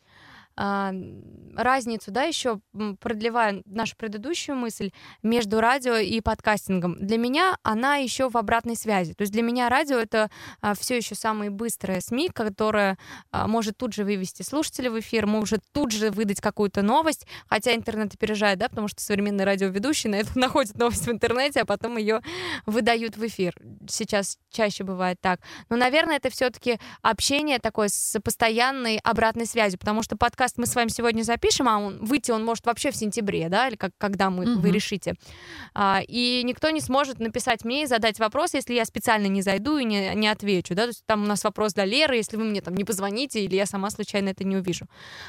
[0.57, 2.61] разницу, да, еще
[3.01, 4.91] продлевая нашу предыдущую мысль
[5.23, 6.97] между радио и подкастингом.
[6.99, 9.15] Для меня она еще в обратной связи.
[9.15, 10.31] То есть для меня радио это
[10.79, 12.99] все еще самые быстрые СМИ, которая
[13.31, 17.75] а, может тут же вывести слушателя в эфир, может тут же выдать какую-то новость, хотя
[17.75, 21.97] интернет опережает, да, потому что современные радиоведущие на это находят новость в интернете, а потом
[21.97, 22.21] ее
[22.67, 23.55] выдают в эфир.
[23.89, 25.41] Сейчас чаще бывает так.
[25.69, 30.74] Но, наверное, это все-таки общение такое с постоянной обратной связью, потому что подкаст мы с
[30.74, 34.30] вами сегодня запишем, а он, выйти он может вообще в сентябре, да, или как, когда
[34.30, 34.72] мы, вы Мгм.
[34.72, 35.14] решите.
[35.74, 39.78] А, и никто не сможет написать мне и задать вопрос, если я специально не зайду
[39.78, 42.45] и не, не отвечу, да, то есть там у нас вопрос для Леры, если вы
[42.45, 44.86] мне там не позвоните, или я сама случайно это не увижу.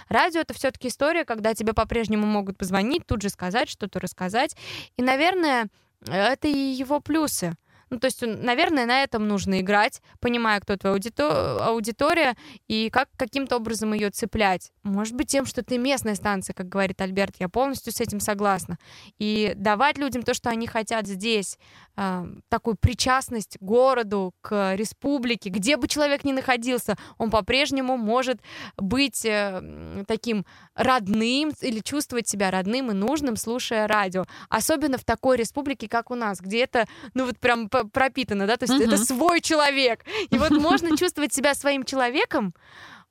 [0.10, 4.56] Радио— это все-таки история, когда тебе по-прежнему могут позвонить, тут же сказать, что-то рассказать.
[4.98, 5.68] И, наверное,
[6.08, 7.56] это и его плюсы.
[7.90, 12.36] Ну, то есть, наверное, на этом нужно играть, понимая, кто твоя аудито- аудитория
[12.68, 14.72] и как каким-то образом ее цеплять.
[14.84, 18.78] Может быть, тем, что ты местная станция, как говорит Альберт, я полностью с этим согласна.
[19.20, 21.58] И давать людям то, что они хотят здесь,
[21.98, 28.42] а, такую причастность к городу, к республике, где бы человек ни находился, он по-прежнему может
[28.78, 34.26] быть э, таким родным или чувствовать себя родным и нужным, слушая радио.
[34.50, 38.66] Особенно в такой республике, как у нас, где это, ну вот прям пропитано, да, то
[38.66, 39.04] есть это Мгм.
[39.04, 40.04] свой человек.
[40.30, 42.54] И вот можно чувствовать себя своим человеком,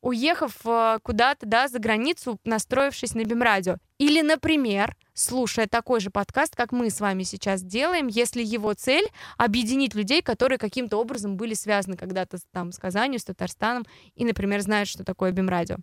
[0.01, 3.79] уехав э, куда-то, да, за границу, настроившись на Бимрадио.
[3.99, 9.07] Или, например, слушая такой же подкаст, как мы с вами сейчас делаем, если его цель—
[9.39, 14.61] объединить людей, которые каким-то образом были связаны когда-то там с Казанью, с Татарстаном, и, например,
[14.61, 15.77] знают, что такое Бимрадио.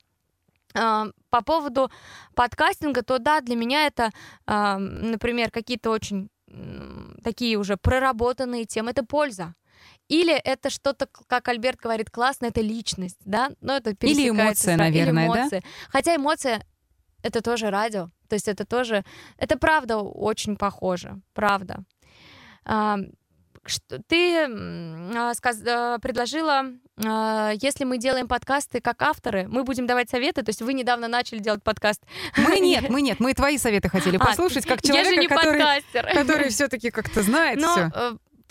[0.74, 1.92] А, По поводу
[2.36, 4.12] подкастинга, то да, для меня это,
[4.46, 6.30] а, например, какие-то очень
[7.24, 9.56] такие уже проработанные темы, это польза.
[10.08, 13.52] Или это что-то, как Альберт говорит, классно, это личность, да?
[13.62, 15.39] Ну, это Или эмоция, наверное, или да?
[15.41, 15.64] эмоции.
[15.89, 16.66] Хотя эмоция—
[17.24, 19.06] это тоже радио, то есть это тоже,
[19.38, 21.84] это правда очень похоже, правда.
[24.07, 26.66] Ты а, а, предложила,
[27.03, 31.07] а, если мы делаем подкасты как авторы, мы будем давать советы, то есть вы недавно
[31.07, 32.01] начали делать подкаст.
[32.38, 36.14] Мы нет, мы нет, мы твои советы хотели послушать, как Я же не человека, который,
[36.14, 37.91] который все-таки как-то знает все.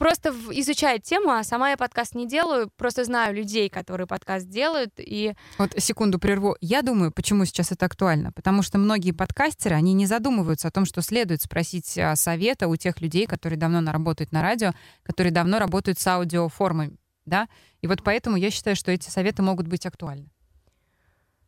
[0.00, 4.94] Просто изучает тему, а сама я подкаст не делаю, просто знаю людей, которые подкаст делают,
[4.96, 6.56] и Вот секунду прерву.
[6.62, 8.32] Я думаю, почему сейчас это актуально.
[8.32, 12.76] Потому что многие подкастеры, они не задумываются о том, что следует спросить а, совета у
[12.76, 14.72] тех людей, которые давно работают на радио,
[15.02, 16.96] которые давно работают с аудиоформой,
[17.26, 17.46] да?
[17.82, 20.30] И вот поэтому я считаю, что эти советы могут быть актуальны.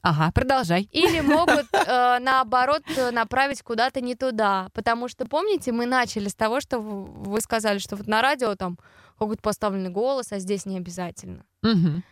[0.03, 0.89] Ага, продолжай.
[0.91, 4.69] Или могут, э, наоборот, э, направить куда-то не туда.
[4.75, 8.79] Потому что, помните, мы начали с того, что вы сказали, что вот на радио там
[9.19, 11.45] какой-то поставленный голос, а здесь не обязательно.
[11.63, 12.03] Мгм.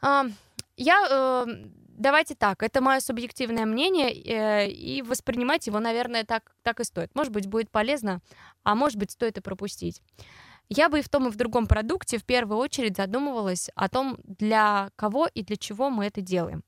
[0.00, 0.24] А,
[0.76, 1.06] Я...
[1.10, 1.46] э,
[1.96, 7.14] Давайте так, это мое субъективное мнение, э, и воспринимать его, наверное, так, так и стоит.
[7.14, 8.20] Может быть, будет полезно,
[8.64, 10.02] а может быть, стоит и пропустить.
[10.68, 14.18] Я бы и в том, и в другом продукте в первую очередь задумывалась о том,
[14.24, 16.62] для кого и для чего мы это делаем.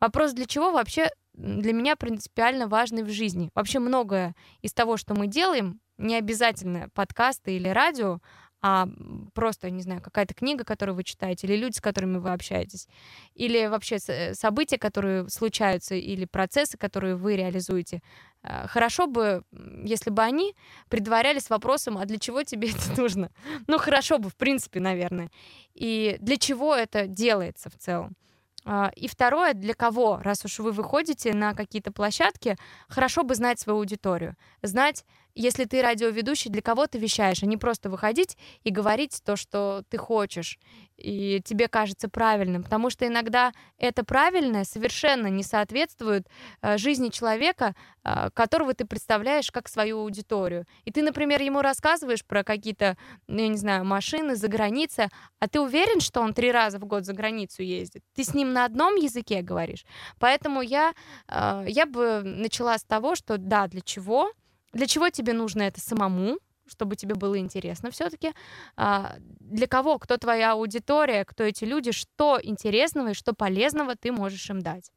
[0.00, 3.50] Вопрос для чего вообще для меня принципиально важный в жизни.
[3.54, 8.20] Вообще многое из того, что мы делаем, не обязательно подкасты или радио,
[8.62, 8.86] а
[9.34, 12.86] просто, не знаю, какая-то книга, которую вы читаете, или люди, с которыми вы общаетесь,
[13.34, 18.02] или вообще э, события, которые случаются, или процессы, которые вы реализуете.
[18.44, 19.42] Э, Хорошо бы,
[19.84, 20.54] если бы они
[20.88, 23.30] предварялись вопросом, а для чего тебе это нужно?
[23.66, 25.30] Ну, хорошо бы, в принципе, наверное.
[25.74, 28.16] И для чего это делается в целом?
[28.64, 32.56] А, И второе, для кого, раз уж вы выходите на какие-то площадки,
[32.88, 34.36] хорошо бы знать свою аудиторию.
[34.62, 35.04] Знать,
[35.34, 39.82] если ты радиоведущий, для кого ты вещаешь, а не просто выходить и говорить то, что
[39.88, 40.58] ты хочешь,
[40.96, 42.62] и тебе кажется правильным.
[42.62, 46.28] Потому что иногда это правильное совершенно не соответствует
[46.60, 47.74] э, жизни человека,
[48.04, 50.66] э, которого ты представляешь как свою аудиторию.
[50.84, 55.06] И ты, например, ему рассказываешь про какие-то, ну, я не знаю, машины за границей,
[55.38, 58.02] а ты уверен, что он три раза в год за границу ездит?
[58.14, 59.84] Ты с ним на одном языке говоришь?
[60.18, 60.92] Поэтому я,
[61.28, 64.30] э, я бы начала с того, что да, для чего?
[64.72, 66.38] Для чего тебе нужно это самому?
[66.64, 68.32] чтобы тебе было интересно все-таки.
[68.76, 74.48] Для кого, кто твоя аудитория, кто эти люди, что интересного и что полезного ты можешь
[74.48, 74.90] им дать.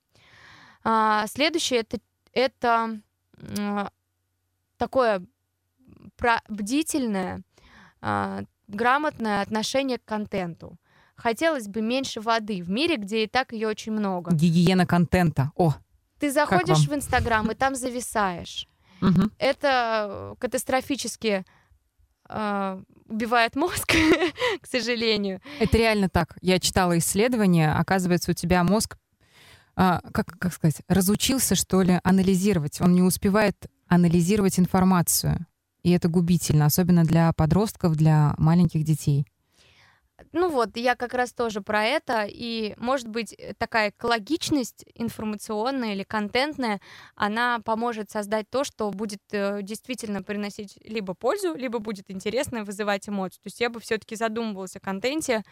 [0.83, 1.97] А, Следующее это,
[2.31, 3.01] это
[3.57, 3.89] м,
[4.77, 5.25] такое
[6.15, 7.41] про- бдительное,
[7.99, 10.77] а, грамотное отношение к контенту.
[11.15, 14.31] Хотелось бы меньше воды в мире, где и так ее очень много.
[14.33, 15.51] Гигиена контента.
[15.55, 15.73] О,
[16.19, 18.67] Ты заходишь в Инстаграм и там зависаешь.
[19.11, 19.31] Мгм.
[19.37, 21.45] Это катастрофически
[22.27, 23.87] а, убивает мозг,
[24.61, 25.41] к сожалению.
[25.59, 26.37] это реально так.
[26.41, 27.71] Я читала исследование.
[27.73, 28.97] Оказывается, у тебя мозг,
[29.75, 32.81] а, как, как сказать, разучился, что ли, анализировать.
[32.81, 33.55] Он не успевает
[33.87, 35.45] анализировать информацию.
[35.83, 39.27] И это губительно, особенно для подростков, для маленьких детей.
[40.35, 42.25] Ну вот, я как раз тоже про это.
[42.27, 46.81] И, может быть, э, такая экологичность информационная или контентная,
[47.15, 53.07] она поможет создать то, что будет э, действительно приносить либо пользу, либо будет интересно вызывать
[53.07, 53.37] эмоции.
[53.37, 55.43] То есть я бы все-таки задумывалась о контенте.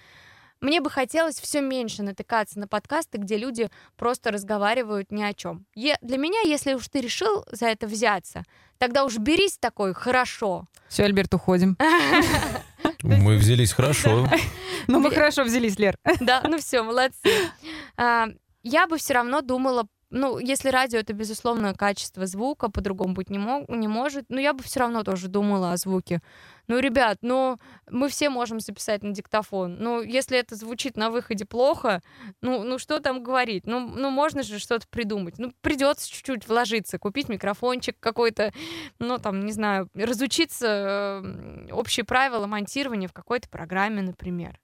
[0.60, 5.66] Мне бы хотелось все меньше натыкаться на подкасты, где люди просто разговаривают ни о чем.
[5.76, 8.44] для меня, если уж ты решил за это взяться,
[8.80, 10.66] тогда уж берись такой хорошо.
[10.90, 11.78] Все, Альберт, уходим.
[13.04, 14.28] Мы взялись хорошо.
[14.88, 15.96] Ну, мы хорошо взялись, Лер.
[16.20, 17.30] Да, ну все, молодцы.
[17.96, 18.28] А,
[18.64, 23.40] Я бы все равно думала, ну, если радио это безусловно качество звука, по-другому быть не,
[23.40, 26.22] мо- не может, но я бы все равно тоже думала о звуке.
[26.68, 27.60] Ну, ребят, ну,
[27.90, 29.78] мы все можем записать на диктофон.
[29.80, 32.02] Ну, если это звучит на выходе плохо,
[32.42, 33.66] ну, ну что там говорить?
[33.66, 35.40] Ну, ну можно же что-то придумать.
[35.40, 38.54] Ну, придется чуть-чуть вложиться, купить микрофончик какой-то,
[39.00, 44.60] ну, там, не знаю, разучиться э, общие правила монтирования в какой-то программе, например.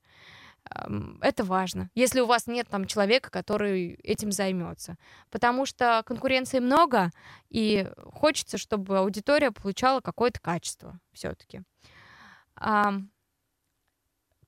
[1.22, 4.97] Это важно, если у вас нет там человека, который этим займется.
[5.32, 7.12] Потому что конкуренции много,
[7.49, 11.64] и хочется, чтобы аудитория получала какое-то качество все-таки.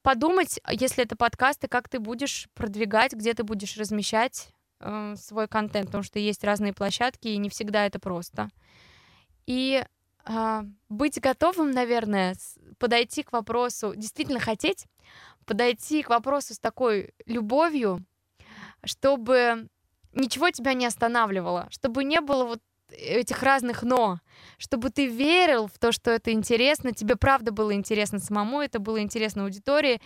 [0.01, 4.49] Подумать, а если это подкасты, как ты будешь продвигать, где ты будешь размещать
[4.79, 8.49] э, свой контент, потому что есть разные площадки, и не всегда это просто.
[9.45, 9.83] И
[10.23, 12.35] а, быть готовым, наверное,
[12.77, 14.87] подойти к вопросу, действительно хотеть
[15.45, 18.03] подойти к вопросу с такой любовью,
[18.83, 19.67] чтобы
[20.13, 22.61] ничего тебя не останавливало, чтобы не было вот
[22.91, 24.19] этих разных «но»,
[24.57, 29.01] чтобы ты верил в то, что это интересно, тебе правда было интересно самому, это было
[29.01, 30.01] интересно аудитории,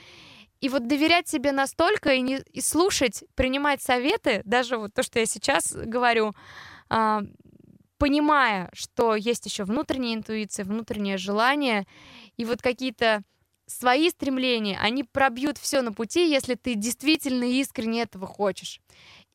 [0.61, 5.19] и вот доверять себе настолько и, не, и слушать, принимать советы, даже вот то, что
[5.19, 6.33] я сейчас говорю,
[6.89, 7.21] а,
[7.97, 11.86] понимая, что есть еще внутренняя интуиция, внутреннее желание,
[12.38, 13.23] и вот какие-то
[13.68, 18.80] свои стремления, они пробьют все на пути, если ты действительно искренне этого хочешь.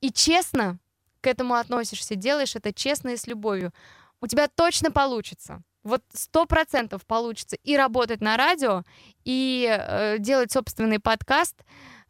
[0.01, 0.79] И честно
[1.21, 3.73] к этому относишься, делаешь это честно и с любовью.
[4.21, 5.63] У тебя точно получится.
[5.83, 8.85] Вот сто процентов получится и работать на радио,
[9.25, 11.57] и э, делать собственный подкаст,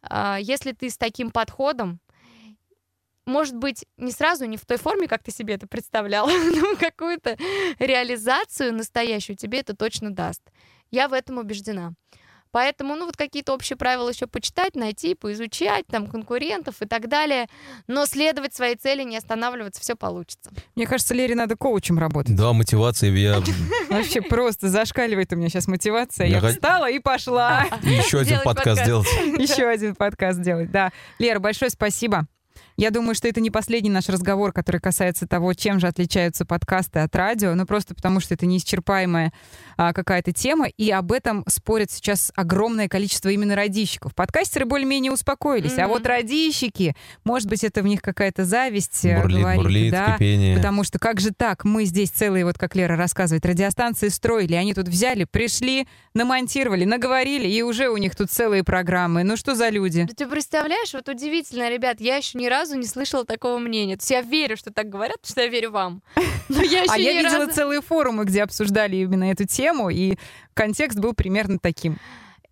[0.09, 2.01] э, если ты с таким подходом,
[3.25, 7.37] может быть, не сразу, не в той форме, как ты себе это представлял, но какую-то
[7.79, 10.41] реализацию настоящую тебе это точно даст.
[10.91, 11.93] Я в этом убеждена.
[12.51, 17.47] Поэтому, ну, вот какие-то общие правила еще почитать, найти, поизучать, там, конкурентов и так далее.
[17.87, 20.51] Но следовать своей цели, не останавливаться, все получится.
[20.75, 22.35] Мне кажется, Лере надо коучем работать.
[22.35, 23.09] Да, мотивация.
[23.11, 23.41] Я
[23.89, 26.27] Вообще просто зашкаливает у меня сейчас мотивация.
[26.27, 27.65] Я встала и пошла.
[27.83, 29.07] еще один Сделать подкаст сделать.
[29.37, 30.71] Еще один подкаст делать.
[30.71, 30.91] Да.
[31.19, 32.27] Лера, большое спасибо.
[32.77, 36.99] Я думаю, что это не последний наш разговор, который касается того, чем же отличаются подкасты
[36.99, 39.31] от радио, ну просто потому что это неисчерпаемая
[39.77, 44.15] а, какая-то тема, и об этом спорят сейчас огромное количество именно радищиков.
[44.15, 45.89] Подкастеры более-менее успокоились, а Мгм.
[45.89, 50.55] вот радищики, может быть, это в них какая-то зависть э, Бурлит, говорит, бурлит, да, кипение.
[50.55, 51.65] Потому что как же так?
[51.65, 57.47] Мы здесь целые, вот как Лера рассказывает, радиостанции строили, они тут взяли, пришли, намонтировали, наговорили,
[57.47, 59.23] и уже у них тут целые программы.
[59.23, 60.05] Ну что за люди?
[60.07, 63.95] Да Ты представляешь, вот удивительно, ребят, я еще ни разу не слышала такого мнения.
[63.97, 66.01] То есть я верю, что так говорят, потому что я верю вам.
[66.49, 70.15] Но я еще А я видела разу- целые форумы, где обсуждали именно эту тему, и
[70.53, 71.97] контекст был примерно таким.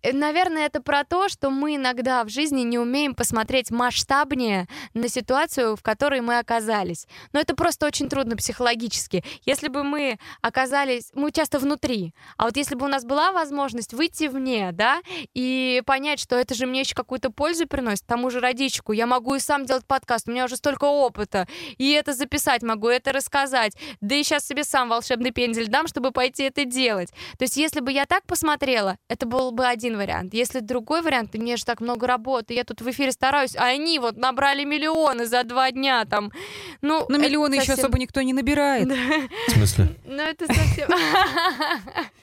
[0.02, 5.08] Э, Наверное, это про то, что мы иногда в жизни не умеем посмотреть масштабнее на
[5.08, 7.06] ситуацию, в которой мы оказались.
[7.32, 9.24] Но это просто очень трудно психологически.
[9.44, 13.94] Если бы мы оказались, мы часто внутри, а вот если бы у нас была возможность
[13.94, 15.00] выйти вне, да,
[15.34, 19.34] и понять, что это же мне еще какую-то пользу приносит, тому же родичку, я могу
[19.34, 21.46] и сам делать подкаст, у меня уже столько опыта,
[21.78, 26.10] и это записать могу, это рассказать, да и сейчас себе сам волшебный пендель дам, чтобы
[26.10, 27.10] пойти это делать.
[27.38, 30.34] То есть если бы я так посмотрела, это был бы один вариант.
[30.34, 33.98] Если другой вариант, мне же так много работы, я тут в эфире стараюсь, а они
[33.98, 36.32] вот набрали миллионы за два дня там.
[36.82, 38.88] Ну, Но миллионы еще совсем- особо никто не набирает.
[39.48, 39.88] В смысле?
[40.04, 40.88] Ну, это совсем...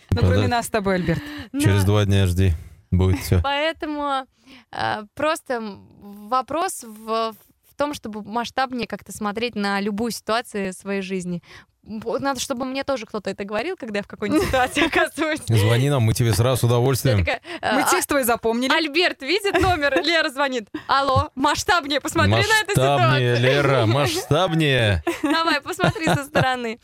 [0.09, 1.22] Ну, кроме нас с тобой, Альберт.
[1.51, 2.53] Ну, Через два дня жди.
[2.91, 3.39] Будет все.
[3.43, 4.26] Поэтому
[4.72, 11.43] э, просто вопрос в, в том, чтобы масштабнее как-то смотреть на любую ситуацию своей жизни.
[11.88, 15.40] Надо, чтобы мне тоже кто-то это говорил, когда я в какой-нибудь ситуации оказываюсь.
[15.48, 17.20] Звони нам, мы тебе сразу с удовольствием.
[17.20, 18.72] такая, э, Мы «А- текст твой запомнили.
[18.74, 20.68] Альберт видит номер, Лера звонит.
[20.88, 23.40] Алло, масштабнее посмотри на эту Масштабнее, ситуацию.
[23.42, 23.86] Лера,
[24.28, 25.04] масштабнее.
[25.24, 26.80] Давай, посмотри со стороны.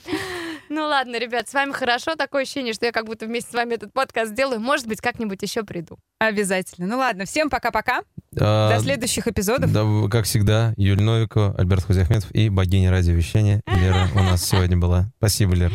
[0.69, 2.15] Ну ладно, ребят, с вами хорошо.
[2.15, 4.59] Такое ощущение, что я как будто вместе с вами этот подкаст делаю.
[4.59, 5.97] Может быть, как-нибудь еще приду.
[6.19, 6.87] Обязательно.
[6.87, 8.01] Ну ладно, всем пока-пока.
[8.39, 9.71] А, До следующих эпизодов.
[9.73, 14.92] Да, как всегда, Юль Новикова, Альберт Хузяхметов и богиня радиовещания Лера у нас сегодня была.
[15.17, 15.71] Спасибо, Лер.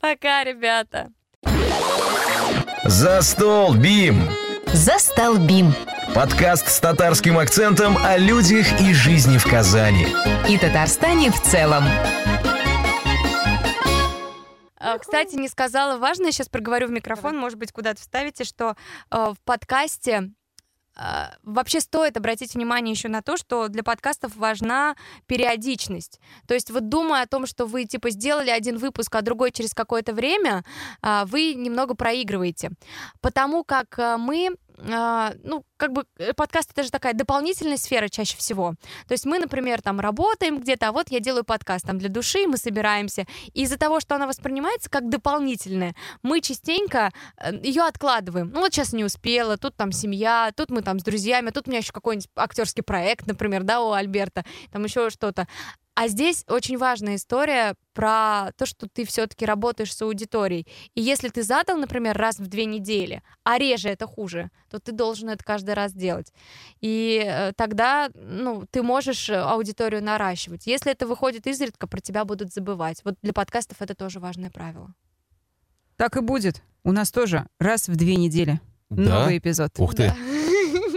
[0.00, 1.08] Пока, ребята.
[2.84, 4.28] За стол, Бим!
[4.72, 5.72] Застолбим.
[6.14, 10.06] Подкаст с татарским акцентом о людях и жизни в Казани.
[10.48, 11.84] И Татарстане в целом.
[14.78, 18.76] А, Кстати, не сказала важное, сейчас проговорю в микрофон, может быть, куда-то вставите, что
[19.10, 20.30] э, в подкасте
[21.42, 26.20] вообще стоит обратить внимание еще на то, что для подкастов важна периодичность.
[26.46, 29.74] То есть вот думая о том, что вы типа сделали один выпуск, а другой через
[29.74, 30.64] какое-то время,
[31.02, 32.70] а, вы немного проигрываете.
[33.20, 38.08] Потому как э, мы а, ну, как бы э, подкаст это же такая дополнительная сфера
[38.08, 38.74] чаще всего.
[39.08, 42.46] То есть мы, например, там работаем где-то, а вот я делаю подкаст там для души,
[42.46, 43.26] мы собираемся.
[43.52, 47.12] И из-за того, что она воспринимается как дополнительная, мы частенько
[47.62, 48.50] ее откладываем.
[48.50, 51.70] Ну вот сейчас не успела, тут там семья, тут мы там с друзьями, тут у
[51.70, 55.46] меня еще какой-нибудь актерский проект, например, да, у Альберта, там еще что-то.
[55.96, 60.66] А здесь очень важная история про то, что ты все-таки работаешь с аудиторией.
[60.94, 64.92] И если ты задал, например, раз в две недели, а реже это хуже, то ты
[64.92, 66.34] должен это каждый раз делать.
[66.82, 70.66] И э, тогда ну, ты можешь э, аудиторию наращивать.
[70.66, 73.00] Если это выходит изредка, про тебя будут забывать.
[73.02, 74.92] Вот для подкастов это тоже важное правило.
[75.96, 76.62] Так и будет.
[76.84, 79.20] У нас тоже раз в две недели Да?
[79.20, 79.72] новый эпизод.
[79.78, 80.12] Ух ты.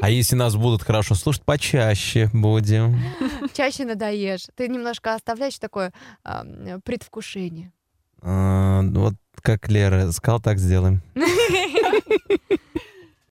[0.01, 2.99] А если нас будут хорошо слушать, почаще будем.
[3.53, 4.47] Чаще надоешь.
[4.55, 5.93] Ты немножко оставляешь такое
[6.25, 7.71] м, предвкушение.
[8.21, 11.01] А, Вот как Лера сказал, так сделаем.